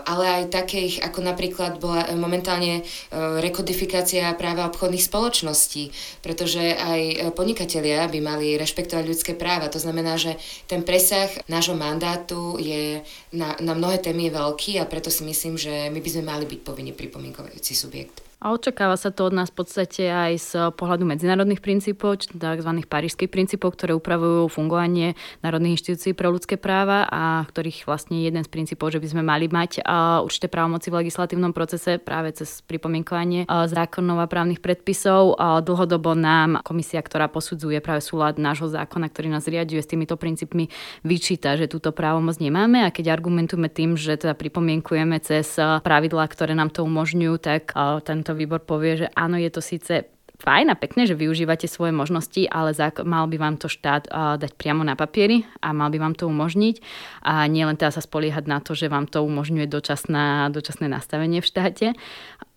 ale 0.05 0.43
aj 0.43 0.53
takých, 0.53 1.01
ako 1.05 1.19
napríklad 1.23 1.79
bola 1.79 2.05
momentálne 2.15 2.83
rekodifikácia 3.15 3.76
kodifikácia 3.77 4.33
práva 4.33 4.65
obchodných 4.73 5.05
spoločností, 5.05 5.93
pretože 6.25 6.73
aj 6.73 7.01
e, 7.13 7.15
podnikatelia 7.29 8.09
by 8.09 8.19
mali 8.25 8.57
rešpektovať 8.57 9.05
ľudské 9.05 9.37
práva. 9.37 9.69
To 9.69 9.77
znamená, 9.77 10.17
že 10.17 10.33
ten 10.65 10.81
presah 10.81 11.29
nášho 11.45 11.77
mandátu 11.77 12.57
je 12.57 13.05
na, 13.29 13.53
na 13.61 13.77
mnohé 13.77 14.01
témy 14.01 14.33
je 14.33 14.35
veľký 14.41 14.71
a 14.81 14.89
preto 14.89 15.13
si 15.13 15.21
myslím, 15.29 15.61
že 15.61 15.93
my 15.93 16.01
by 16.01 16.09
sme 16.09 16.25
mali 16.25 16.49
byť 16.49 16.59
povinne 16.65 16.97
pripomienkovajúci 16.97 17.77
subjekt. 17.77 18.26
A 18.37 18.53
očakáva 18.53 18.93
sa 19.01 19.09
to 19.09 19.25
od 19.25 19.33
nás 19.33 19.49
v 19.49 19.65
podstate 19.65 20.13
aj 20.13 20.33
z 20.37 20.51
pohľadu 20.77 21.09
medzinárodných 21.09 21.57
princípov, 21.57 22.21
tzv. 22.21 22.71
parížských 22.85 23.33
princípov, 23.33 23.73
ktoré 23.73 23.97
upravujú 23.97 24.45
fungovanie 24.53 25.17
národných 25.41 25.81
inštitúcií 25.81 26.13
pre 26.13 26.29
ľudské 26.29 26.53
práva 26.53 27.09
a 27.09 27.41
ktorých 27.49 27.89
vlastne 27.89 28.21
jeden 28.21 28.45
z 28.45 28.49
princípov, 28.53 28.93
že 28.93 29.01
by 29.01 29.07
sme 29.09 29.23
mali 29.25 29.49
mať 29.49 29.81
určité 30.21 30.53
právomoci 30.53 30.93
v 30.93 31.01
legislatívnom 31.01 31.49
procese 31.49 31.97
práve 31.97 32.29
cez 32.37 32.61
pripomienkovanie 32.61 33.49
zákonov 33.49 34.21
a 34.21 34.29
právnych 34.29 34.61
predpisov. 34.61 35.33
Dlhodobo 35.65 36.13
nám 36.13 36.61
komisia, 36.61 37.01
ktorá 37.01 37.33
posudzuje 37.33 37.81
práve 37.81 38.05
súlad 38.05 38.37
nášho 38.37 38.69
zákona, 38.69 39.09
ktorý 39.09 39.33
nás 39.33 39.49
riaduje 39.49 39.81
s 39.81 39.89
týmito 39.89 40.13
princípmi, 40.13 40.69
vyčíta, 41.01 41.57
že 41.57 41.65
túto 41.65 41.89
právomoc 41.89 42.37
nemáme 42.37 42.85
a 42.85 42.93
keď 42.93 43.17
argumentujeme 43.17 43.65
tým, 43.65 43.97
že 43.97 44.13
teda 44.13 44.37
pripomienkujeme 44.37 45.17
cez 45.25 45.57
pravidlá, 45.57 46.29
ktoré 46.29 46.53
nám 46.53 46.69
to 46.69 46.85
umožňujú, 46.85 47.33
tak 47.41 47.73
ten 48.05 48.21
tento 48.27 48.43
výbor 48.43 48.59
povie, 48.59 48.99
že 48.99 49.07
áno, 49.15 49.39
je 49.39 49.47
to 49.47 49.63
síce 49.63 50.03
fajn 50.37 50.67
a 50.69 50.75
pekné, 50.75 51.07
že 51.07 51.15
využívate 51.15 51.65
svoje 51.65 51.95
možnosti, 51.95 52.43
ale 52.51 52.75
mal 53.07 53.25
by 53.31 53.39
vám 53.39 53.55
to 53.55 53.71
štát 53.71 54.11
dať 54.11 54.51
priamo 54.59 54.83
na 54.83 54.99
papieri 54.99 55.47
a 55.63 55.71
mal 55.71 55.87
by 55.87 55.97
vám 55.97 56.13
to 56.13 56.27
umožniť 56.27 56.83
a 57.23 57.47
nielen 57.47 57.79
teda 57.79 57.95
sa 57.95 58.03
spoliehať 58.03 58.45
na 58.45 58.59
to, 58.59 58.75
že 58.75 58.91
vám 58.91 59.07
to 59.07 59.23
umožňuje 59.23 59.65
dočasná, 59.65 60.51
dočasné 60.51 60.91
nastavenie 60.91 61.39
v 61.39 61.47
štáte. 61.47 61.87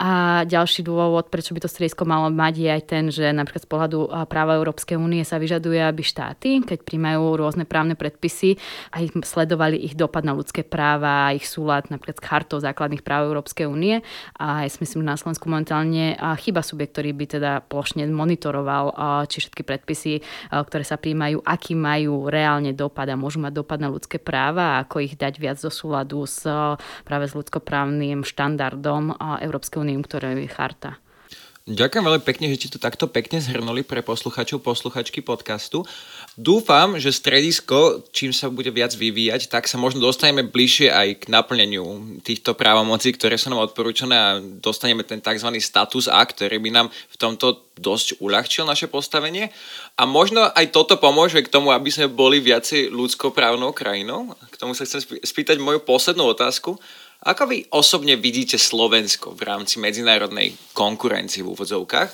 A 0.01 0.49
ďalší 0.49 0.81
dôvod, 0.81 1.29
prečo 1.29 1.53
by 1.53 1.61
to 1.61 1.69
stredisko 1.69 2.09
malo 2.09 2.33
mať, 2.33 2.55
je 2.57 2.71
aj 2.73 2.83
ten, 2.89 3.05
že 3.13 3.37
napríklad 3.37 3.61
z 3.61 3.69
pohľadu 3.69 3.99
práva 4.33 4.57
Európskej 4.57 4.97
únie 4.97 5.21
sa 5.29 5.37
vyžaduje, 5.37 5.77
aby 5.77 6.01
štáty, 6.01 6.65
keď 6.65 6.89
príjmajú 6.89 7.37
rôzne 7.37 7.69
právne 7.69 7.93
predpisy, 7.93 8.57
aj 8.97 9.13
sledovali 9.21 9.77
ich 9.77 9.93
dopad 9.93 10.25
na 10.25 10.33
ľudské 10.33 10.65
práva, 10.65 11.37
ich 11.37 11.45
súlad 11.45 11.93
napríklad 11.93 12.17
s 12.17 12.25
chartou 12.25 12.57
základných 12.57 13.05
práv 13.05 13.29
Európskej 13.29 13.69
únie. 13.69 14.01
A 14.41 14.65
ja 14.65 14.73
si 14.73 14.81
myslím, 14.81 15.05
že 15.05 15.13
na 15.13 15.21
Slovensku 15.21 15.53
momentálne 15.53 16.17
chyba 16.41 16.65
subjekt, 16.65 16.97
ktorý 16.97 17.13
by 17.13 17.25
teda 17.37 17.53
plošne 17.69 18.09
monitoroval, 18.09 18.97
či 19.29 19.45
všetky 19.45 19.69
predpisy, 19.69 20.25
ktoré 20.49 20.81
sa 20.81 20.97
príjmajú, 20.97 21.45
aký 21.45 21.77
majú 21.77 22.33
reálne 22.33 22.73
dopad 22.73 23.05
a 23.13 23.21
môžu 23.21 23.45
mať 23.45 23.53
dopad 23.53 23.77
na 23.77 23.93
ľudské 23.93 24.17
práva 24.17 24.81
a 24.81 24.89
ako 24.89 25.05
ich 25.05 25.21
dať 25.21 25.37
viac 25.37 25.61
do 25.61 25.69
súladu 25.69 26.25
s 26.25 26.49
práve 27.05 27.29
s 27.29 27.37
ľudskoprávnym 27.37 28.25
štandardom 28.25 29.13
Európskej 29.45 29.77
únie 29.77 29.89
úniu, 29.91 30.07
ktorá 30.07 30.39
je 30.39 30.47
charta. 30.47 31.03
Ďakujem 31.71 32.03
veľmi 32.03 32.25
pekne, 32.27 32.51
že 32.51 32.67
ste 32.67 32.73
to 32.75 32.83
takto 32.83 33.07
pekne 33.07 33.39
zhrnuli 33.39 33.87
pre 33.87 34.03
posluchačov, 34.03 34.65
posluchačky 34.65 35.23
podcastu. 35.23 35.87
Dúfam, 36.35 36.99
že 36.99 37.15
stredisko, 37.15 38.11
čím 38.11 38.35
sa 38.35 38.51
bude 38.51 38.75
viac 38.75 38.91
vyvíjať, 38.97 39.47
tak 39.47 39.71
sa 39.71 39.79
možno 39.79 40.03
dostaneme 40.03 40.43
bližšie 40.49 40.91
aj 40.91 41.09
k 41.21 41.25
naplneniu 41.31 42.19
týchto 42.27 42.59
právomocí, 42.59 43.15
ktoré 43.15 43.39
sú 43.39 43.55
nám 43.55 43.71
odporúčané 43.71 44.17
a 44.17 44.41
dostaneme 44.41 45.07
ten 45.07 45.23
tzv. 45.23 45.47
status 45.63 46.11
A, 46.11 46.25
ktorý 46.25 46.59
by 46.59 46.71
nám 46.75 46.87
v 46.91 47.17
tomto 47.21 47.63
dosť 47.79 48.19
uľahčil 48.19 48.67
naše 48.67 48.91
postavenie. 48.91 49.53
A 49.95 50.09
možno 50.11 50.49
aj 50.51 50.75
toto 50.75 50.97
pomôže 50.97 51.39
k 51.45 51.53
tomu, 51.53 51.71
aby 51.71 51.93
sme 51.93 52.11
boli 52.11 52.43
viacej 52.43 52.91
ľudskoprávnou 52.91 53.71
krajinou. 53.77 54.33
K 54.51 54.59
tomu 54.59 54.75
sa 54.75 54.89
chcem 54.89 55.05
spýtať 55.05 55.61
moju 55.63 55.85
poslednú 55.85 56.25
otázku. 56.35 56.81
Ako 57.21 57.53
vy 57.53 57.69
osobne 57.77 58.17
vidíte 58.17 58.57
Slovensko 58.57 59.37
v 59.37 59.45
rámci 59.45 59.77
medzinárodnej 59.77 60.57
konkurencii 60.73 61.45
v 61.45 61.53
úvodzovkách? 61.53 62.11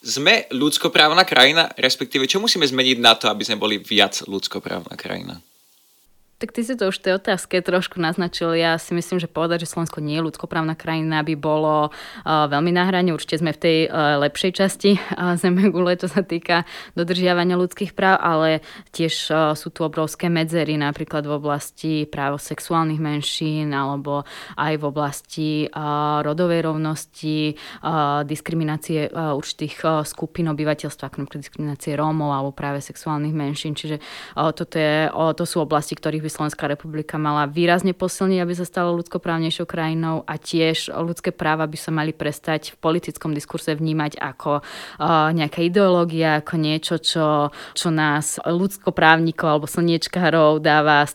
Sme 0.00 0.48
ľudskoprávna 0.48 1.28
krajina, 1.28 1.68
respektíve 1.76 2.24
čo 2.24 2.40
musíme 2.40 2.64
zmeniť 2.64 2.96
na 2.96 3.12
to, 3.12 3.28
aby 3.28 3.44
sme 3.44 3.60
boli 3.60 3.76
viac 3.76 4.24
ľudskoprávna 4.24 4.96
krajina? 4.96 5.36
Tak 6.38 6.54
ty 6.54 6.62
si 6.62 6.78
to 6.78 6.94
už 6.94 7.02
v 7.02 7.04
tej 7.10 7.12
otázke 7.18 7.58
trošku 7.66 7.98
naznačil. 7.98 8.54
Ja 8.54 8.78
si 8.78 8.94
myslím, 8.94 9.18
že 9.18 9.26
povedať, 9.26 9.66
že 9.66 9.74
Slovensko 9.74 9.98
nie 9.98 10.22
je 10.22 10.26
ľudskoprávna 10.30 10.78
krajina, 10.78 11.26
by 11.26 11.34
bolo 11.34 11.90
uh, 11.90 12.46
veľmi 12.46 12.70
na 12.70 12.86
hrane. 12.86 13.10
Určite 13.10 13.42
sme 13.42 13.50
v 13.50 13.58
tej 13.58 13.78
uh, 13.90 14.22
lepšej 14.22 14.52
časti 14.54 14.94
uh, 14.94 15.34
Zemegule, 15.34 15.98
čo 15.98 16.06
sa 16.06 16.22
týka 16.22 16.62
dodržiavania 16.94 17.58
ľudských 17.58 17.90
práv, 17.90 18.22
ale 18.22 18.62
tiež 18.94 19.34
sú 19.58 19.68
tu 19.74 19.82
obrovské 19.82 20.30
medzery, 20.30 20.78
napríklad 20.78 21.26
v 21.26 21.42
oblasti 21.42 22.06
práv 22.06 22.38
sexuálnych 22.38 23.02
menšín 23.02 23.74
alebo 23.74 24.22
aj 24.54 24.78
v 24.78 24.84
oblasti 24.86 25.50
rodovej 26.22 26.60
rovnosti, 26.62 27.58
diskriminácie 28.30 29.10
určitých 29.10 30.06
skupín 30.06 30.46
obyvateľstva, 30.54 31.10
ako 31.10 31.16
napríklad 31.26 31.42
diskriminácie 31.42 31.98
Rómov 31.98 32.30
alebo 32.30 32.50
práve 32.54 32.78
sexuálnych 32.78 33.34
menšín. 33.34 33.74
Čiže 33.74 33.98
toto 34.34 34.78
je, 34.78 35.10
to 35.10 35.44
sú 35.44 35.66
oblasti, 35.66 35.98
ktorých 35.98 36.27
by 36.28 36.36
Slovenská 36.36 36.68
republika 36.68 37.16
mala 37.16 37.48
výrazne 37.48 37.96
posilniť, 37.96 38.38
aby 38.44 38.52
sa 38.52 38.68
stala 38.68 38.92
ľudskoprávnejšou 39.00 39.64
krajinou 39.64 40.28
a 40.28 40.36
tiež 40.36 40.92
ľudské 40.92 41.32
práva 41.32 41.64
by 41.64 41.80
sa 41.80 41.88
mali 41.88 42.12
prestať 42.12 42.76
v 42.76 42.84
politickom 42.84 43.32
diskurse 43.32 43.72
vnímať 43.72 44.20
ako 44.20 44.60
uh, 44.60 45.32
nejaká 45.32 45.64
ideológia, 45.64 46.44
ako 46.44 46.54
niečo, 46.60 47.00
čo, 47.00 47.48
čo 47.72 47.88
nás 47.88 48.36
ľudskoprávnikov 48.44 49.48
alebo 49.48 49.64
slniečkárov 49.64 50.60
dáva 50.60 51.08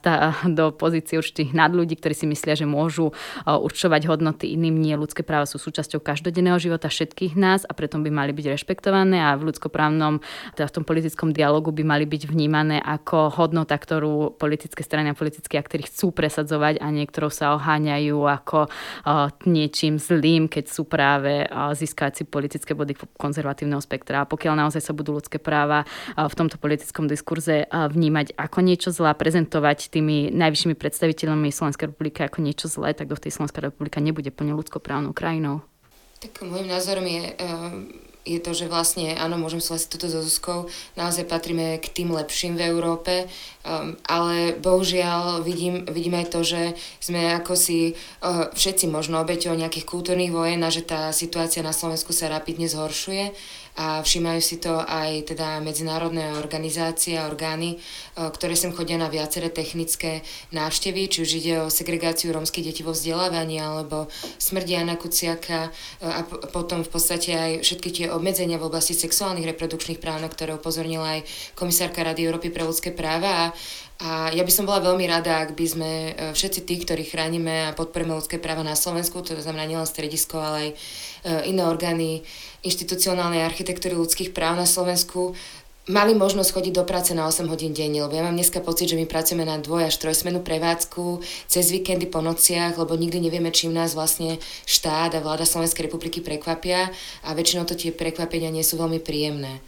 do 0.50 0.74
pozície 0.74 1.22
určitých 1.22 1.54
nadľudí, 1.54 2.02
ktorí 2.02 2.18
si 2.18 2.26
myslia, 2.26 2.58
že 2.58 2.66
môžu 2.66 3.14
uh, 3.14 3.62
určovať 3.62 4.10
hodnoty 4.10 4.58
iným. 4.58 4.82
Nie, 4.82 4.98
ľudské 4.98 5.22
práva 5.22 5.46
sú 5.46 5.62
súčasťou 5.62 6.02
každodenného 6.02 6.58
života 6.58 6.90
všetkých 6.90 7.38
nás 7.38 7.70
a 7.70 7.78
preto 7.78 8.02
by 8.02 8.10
mali 8.10 8.34
byť 8.34 8.58
rešpektované 8.58 9.22
a 9.22 9.38
v 9.38 9.54
ľudskoprávnom, 9.54 10.26
teda 10.58 10.66
v 10.66 10.76
tom 10.82 10.84
politickom 10.88 11.30
dialogu 11.36 11.70
by 11.70 11.86
mali 11.86 12.10
byť 12.10 12.26
vnímané 12.26 12.82
ako 12.82 13.30
hodnota, 13.36 13.76
ktorú 13.76 14.40
politické 14.40 14.80
strany 14.82 15.03
strany 15.04 15.12
a 15.12 15.20
politickí 15.20 15.60
aktéry 15.60 15.84
chcú 15.84 16.16
presadzovať 16.16 16.80
a 16.80 16.88
niektorou 16.88 17.28
sa 17.28 17.60
oháňajú 17.60 18.24
ako 18.24 18.72
uh, 18.72 19.28
niečím 19.44 20.00
zlým, 20.00 20.48
keď 20.48 20.72
sú 20.72 20.88
práve 20.88 21.44
uh, 21.44 21.76
získať 21.76 22.12
si 22.16 22.24
politické 22.24 22.72
body 22.72 22.96
konzervatívneho 23.20 23.84
spektra. 23.84 24.24
A 24.24 24.30
pokiaľ 24.30 24.64
naozaj 24.64 24.80
sa 24.80 24.96
budú 24.96 25.12
ľudské 25.12 25.44
práva 25.44 25.84
uh, 25.84 26.32
v 26.32 26.38
tomto 26.40 26.56
politickom 26.56 27.12
diskurze 27.12 27.68
uh, 27.68 27.92
vnímať 27.92 28.40
ako 28.40 28.64
niečo 28.64 28.96
zlé, 28.96 29.12
prezentovať 29.12 29.92
tými 29.92 30.32
najvyššími 30.32 30.80
predstaviteľmi 30.80 31.52
Slovenskej 31.52 31.92
republiky 31.92 32.24
ako 32.24 32.40
niečo 32.40 32.72
zlé, 32.72 32.96
tak 32.96 33.12
do 33.12 33.20
tej 33.20 33.36
Slovenská 33.36 33.60
republika 33.60 34.00
nebude 34.00 34.32
plne 34.32 34.56
ľudskoprávnou 34.56 35.12
krajinou. 35.12 35.68
Tak 36.24 36.48
môjim 36.48 36.72
názorom 36.72 37.04
je, 37.04 37.36
uh 37.44 38.13
je 38.24 38.40
to, 38.40 38.56
že 38.56 38.72
vlastne, 38.72 39.16
áno, 39.20 39.36
môžem 39.36 39.60
súhlasiť 39.60 39.90
toto 39.92 40.08
so 40.08 40.24
Zuzkou, 40.24 40.72
naozaj 40.96 41.28
patríme 41.28 41.76
k 41.84 41.92
tým 41.92 42.16
lepším 42.16 42.56
v 42.56 42.66
Európe, 42.72 43.28
um, 43.68 44.00
ale 44.08 44.56
bohužiaľ 44.56 45.44
vidím, 45.44 45.84
vidím 45.92 46.16
aj 46.16 46.32
to, 46.32 46.40
že 46.44 46.62
sme 47.04 47.36
ako 47.36 47.54
si 47.60 47.94
uh, 47.94 48.48
všetci 48.56 48.88
možno 48.88 49.20
obeťou 49.20 49.56
nejakých 49.56 49.88
kultúrnych 49.88 50.32
vojen 50.32 50.64
a 50.64 50.72
že 50.72 50.88
tá 50.88 51.12
situácia 51.12 51.60
na 51.60 51.76
Slovensku 51.76 52.16
sa 52.16 52.32
rapidne 52.32 52.72
zhoršuje 52.72 53.36
a 53.74 54.06
všímajú 54.06 54.42
si 54.42 54.62
to 54.62 54.78
aj 54.78 55.34
teda 55.34 55.58
medzinárodné 55.66 56.38
organizácie 56.38 57.18
a 57.18 57.26
orgány, 57.26 57.78
e, 57.78 57.78
ktoré 58.18 58.54
sem 58.54 58.70
chodia 58.70 59.02
na 59.02 59.10
viaceré 59.10 59.50
technické 59.50 60.22
návštevy, 60.54 61.10
či 61.10 61.18
už 61.26 61.30
ide 61.42 61.54
o 61.66 61.74
segregáciu 61.74 62.30
rómskych 62.38 62.70
detí 62.70 62.86
vo 62.86 62.94
vzdelávaní 62.94 63.58
alebo 63.58 64.06
smrť 64.38 64.68
Jana 64.70 64.96
Kuciaka 64.96 65.68
e, 65.68 65.72
a 66.06 66.22
potom 66.54 66.86
v 66.86 66.90
podstate 66.94 67.34
aj 67.34 67.52
všetky 67.66 67.90
tie 67.90 68.06
obmedzenia 68.14 68.62
v 68.62 68.70
oblasti 68.70 68.94
sexuálnych 68.94 69.50
reprodukčných 69.58 69.98
práv, 69.98 70.22
na 70.22 70.30
ktoré 70.30 70.54
upozornila 70.54 71.18
aj 71.18 71.26
komisárka 71.58 72.06
Rady 72.06 72.30
Európy 72.30 72.54
pre 72.54 72.62
ľudské 72.62 72.94
práva. 72.94 73.50
A 73.50 73.54
a 74.04 74.36
ja 74.36 74.44
by 74.44 74.52
som 74.52 74.68
bola 74.68 74.84
veľmi 74.84 75.08
rada, 75.08 75.40
ak 75.40 75.56
by 75.56 75.64
sme 75.64 75.92
e, 76.12 76.12
všetci 76.36 76.68
tí, 76.68 76.76
ktorí 76.84 77.08
chránime 77.08 77.72
a 77.72 77.76
podporujeme 77.76 78.20
ľudské 78.20 78.36
práva 78.36 78.60
na 78.60 78.76
Slovensku, 78.76 79.24
to 79.24 79.40
znamená 79.40 79.64
nielen 79.64 79.88
stredisko, 79.88 80.44
ale 80.44 80.58
aj 80.60 80.70
iné 81.48 81.64
orgány 81.64 82.28
inštitucionálnej 82.68 83.48
architektúry 83.48 83.96
ľudských 83.96 84.36
práv 84.36 84.60
na 84.60 84.68
Slovensku 84.68 85.32
mali 85.84 86.16
možnosť 86.16 86.56
chodiť 86.56 86.74
do 86.80 86.84
práce 86.88 87.12
na 87.12 87.28
8 87.28 87.44
hodín 87.52 87.76
denne, 87.76 88.08
lebo 88.08 88.16
ja 88.16 88.24
mám 88.24 88.40
dneska 88.40 88.64
pocit, 88.64 88.88
že 88.88 88.96
my 88.96 89.04
pracujeme 89.04 89.44
na 89.44 89.60
dvoj 89.60 89.92
až 89.92 90.00
trojsmenú 90.00 90.40
prevádzku 90.40 91.20
cez 91.52 91.76
víkendy 91.76 92.08
po 92.08 92.24
nociach, 92.24 92.80
lebo 92.80 92.96
nikdy 92.96 93.20
nevieme, 93.20 93.52
čím 93.52 93.76
nás 93.76 93.92
vlastne 93.92 94.40
štát 94.64 95.20
a 95.20 95.24
vláda 95.24 95.44
Slovenskej 95.44 95.92
republiky 95.92 96.24
prekvapia 96.24 96.88
a 97.28 97.36
väčšinou 97.36 97.68
to 97.68 97.76
tie 97.76 97.92
prekvapenia 97.92 98.48
nie 98.48 98.64
sú 98.64 98.80
veľmi 98.80 99.04
príjemné 99.04 99.60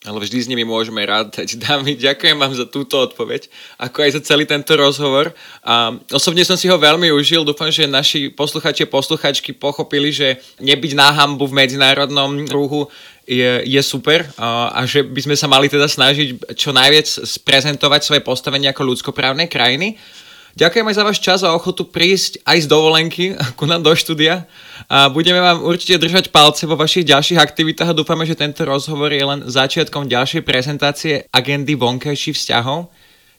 ale 0.00 0.16
vždy 0.16 0.38
s 0.40 0.48
nimi 0.48 0.64
môžeme 0.64 1.04
rátať. 1.04 1.56
Dámy, 1.64 1.92
ďakujem 1.92 2.36
vám 2.40 2.56
za 2.56 2.64
túto 2.64 2.96
odpoveď, 2.96 3.52
ako 3.76 3.98
aj 4.00 4.10
za 4.16 4.20
celý 4.24 4.48
tento 4.48 4.72
rozhovor. 4.72 5.36
A 5.60 5.92
osobne 6.08 6.40
som 6.40 6.56
si 6.56 6.72
ho 6.72 6.80
veľmi 6.80 7.12
užil, 7.12 7.44
dúfam, 7.44 7.68
že 7.68 7.84
naši 7.84 8.32
posluchači 8.32 8.88
a 8.88 8.92
posluchačky 8.92 9.52
pochopili, 9.52 10.08
že 10.08 10.40
nebyť 10.56 10.92
na 10.96 11.12
hambu 11.12 11.44
v 11.44 11.56
medzinárodnom 11.64 12.48
ruhu 12.48 12.88
je, 13.28 13.62
je 13.62 13.82
super 13.84 14.26
a, 14.40 14.72
a 14.74 14.80
že 14.88 15.04
by 15.06 15.20
sme 15.22 15.36
sa 15.38 15.46
mali 15.46 15.70
teda 15.70 15.86
snažiť 15.86 16.56
čo 16.56 16.72
najviac 16.72 17.06
sprezentovať 17.06 18.00
svoje 18.02 18.22
postavenie 18.24 18.72
ako 18.72 18.90
ľudskoprávnej 18.90 19.46
krajiny. 19.46 20.00
Ďakujem 20.58 20.86
aj 20.90 20.96
za 20.98 21.06
váš 21.06 21.18
čas 21.22 21.40
a 21.46 21.54
ochotu 21.54 21.86
prísť 21.86 22.42
aj 22.42 22.64
z 22.64 22.66
dovolenky 22.66 23.24
ku 23.58 23.70
nám 23.70 23.86
do 23.86 23.94
štúdia. 23.94 24.50
A 24.90 25.06
budeme 25.06 25.38
vám 25.38 25.62
určite 25.62 26.02
držať 26.02 26.34
palce 26.34 26.66
vo 26.66 26.74
vašich 26.74 27.06
ďalších 27.06 27.38
aktivitách 27.38 27.94
a 27.94 27.98
dúfame, 27.98 28.26
že 28.26 28.34
tento 28.34 28.66
rozhovor 28.66 29.14
je 29.14 29.22
len 29.22 29.46
začiatkom 29.46 30.10
ďalšej 30.10 30.42
prezentácie 30.42 31.30
agendy 31.30 31.78
vonkajších 31.78 32.34
vzťahov. 32.34 32.90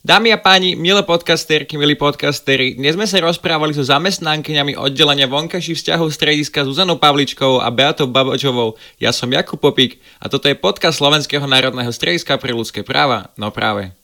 Dámy 0.02 0.34
a 0.34 0.42
páni, 0.42 0.74
milé 0.74 1.06
podcasterky, 1.06 1.78
milí 1.78 1.94
podcastery, 1.94 2.74
dnes 2.74 2.98
sme 2.98 3.06
sa 3.06 3.22
rozprávali 3.22 3.70
so 3.70 3.86
zamestnankyňami 3.86 4.74
oddelenia 4.74 5.30
vonkajších 5.30 5.78
vzťahov 5.78 6.10
strediska 6.10 6.66
Zuzanou 6.66 6.98
Pavličkovou 6.98 7.62
a 7.62 7.70
Beatou 7.70 8.10
Babočovou. 8.10 8.82
Ja 8.98 9.14
som 9.14 9.30
Jakub 9.30 9.62
Popík 9.62 10.02
a 10.18 10.26
toto 10.26 10.50
je 10.50 10.58
podcast 10.58 10.98
Slovenského 10.98 11.46
národného 11.46 11.94
strediska 11.94 12.42
pre 12.42 12.50
ľudské 12.50 12.82
práva. 12.82 13.30
No 13.38 13.54
práve. 13.54 14.01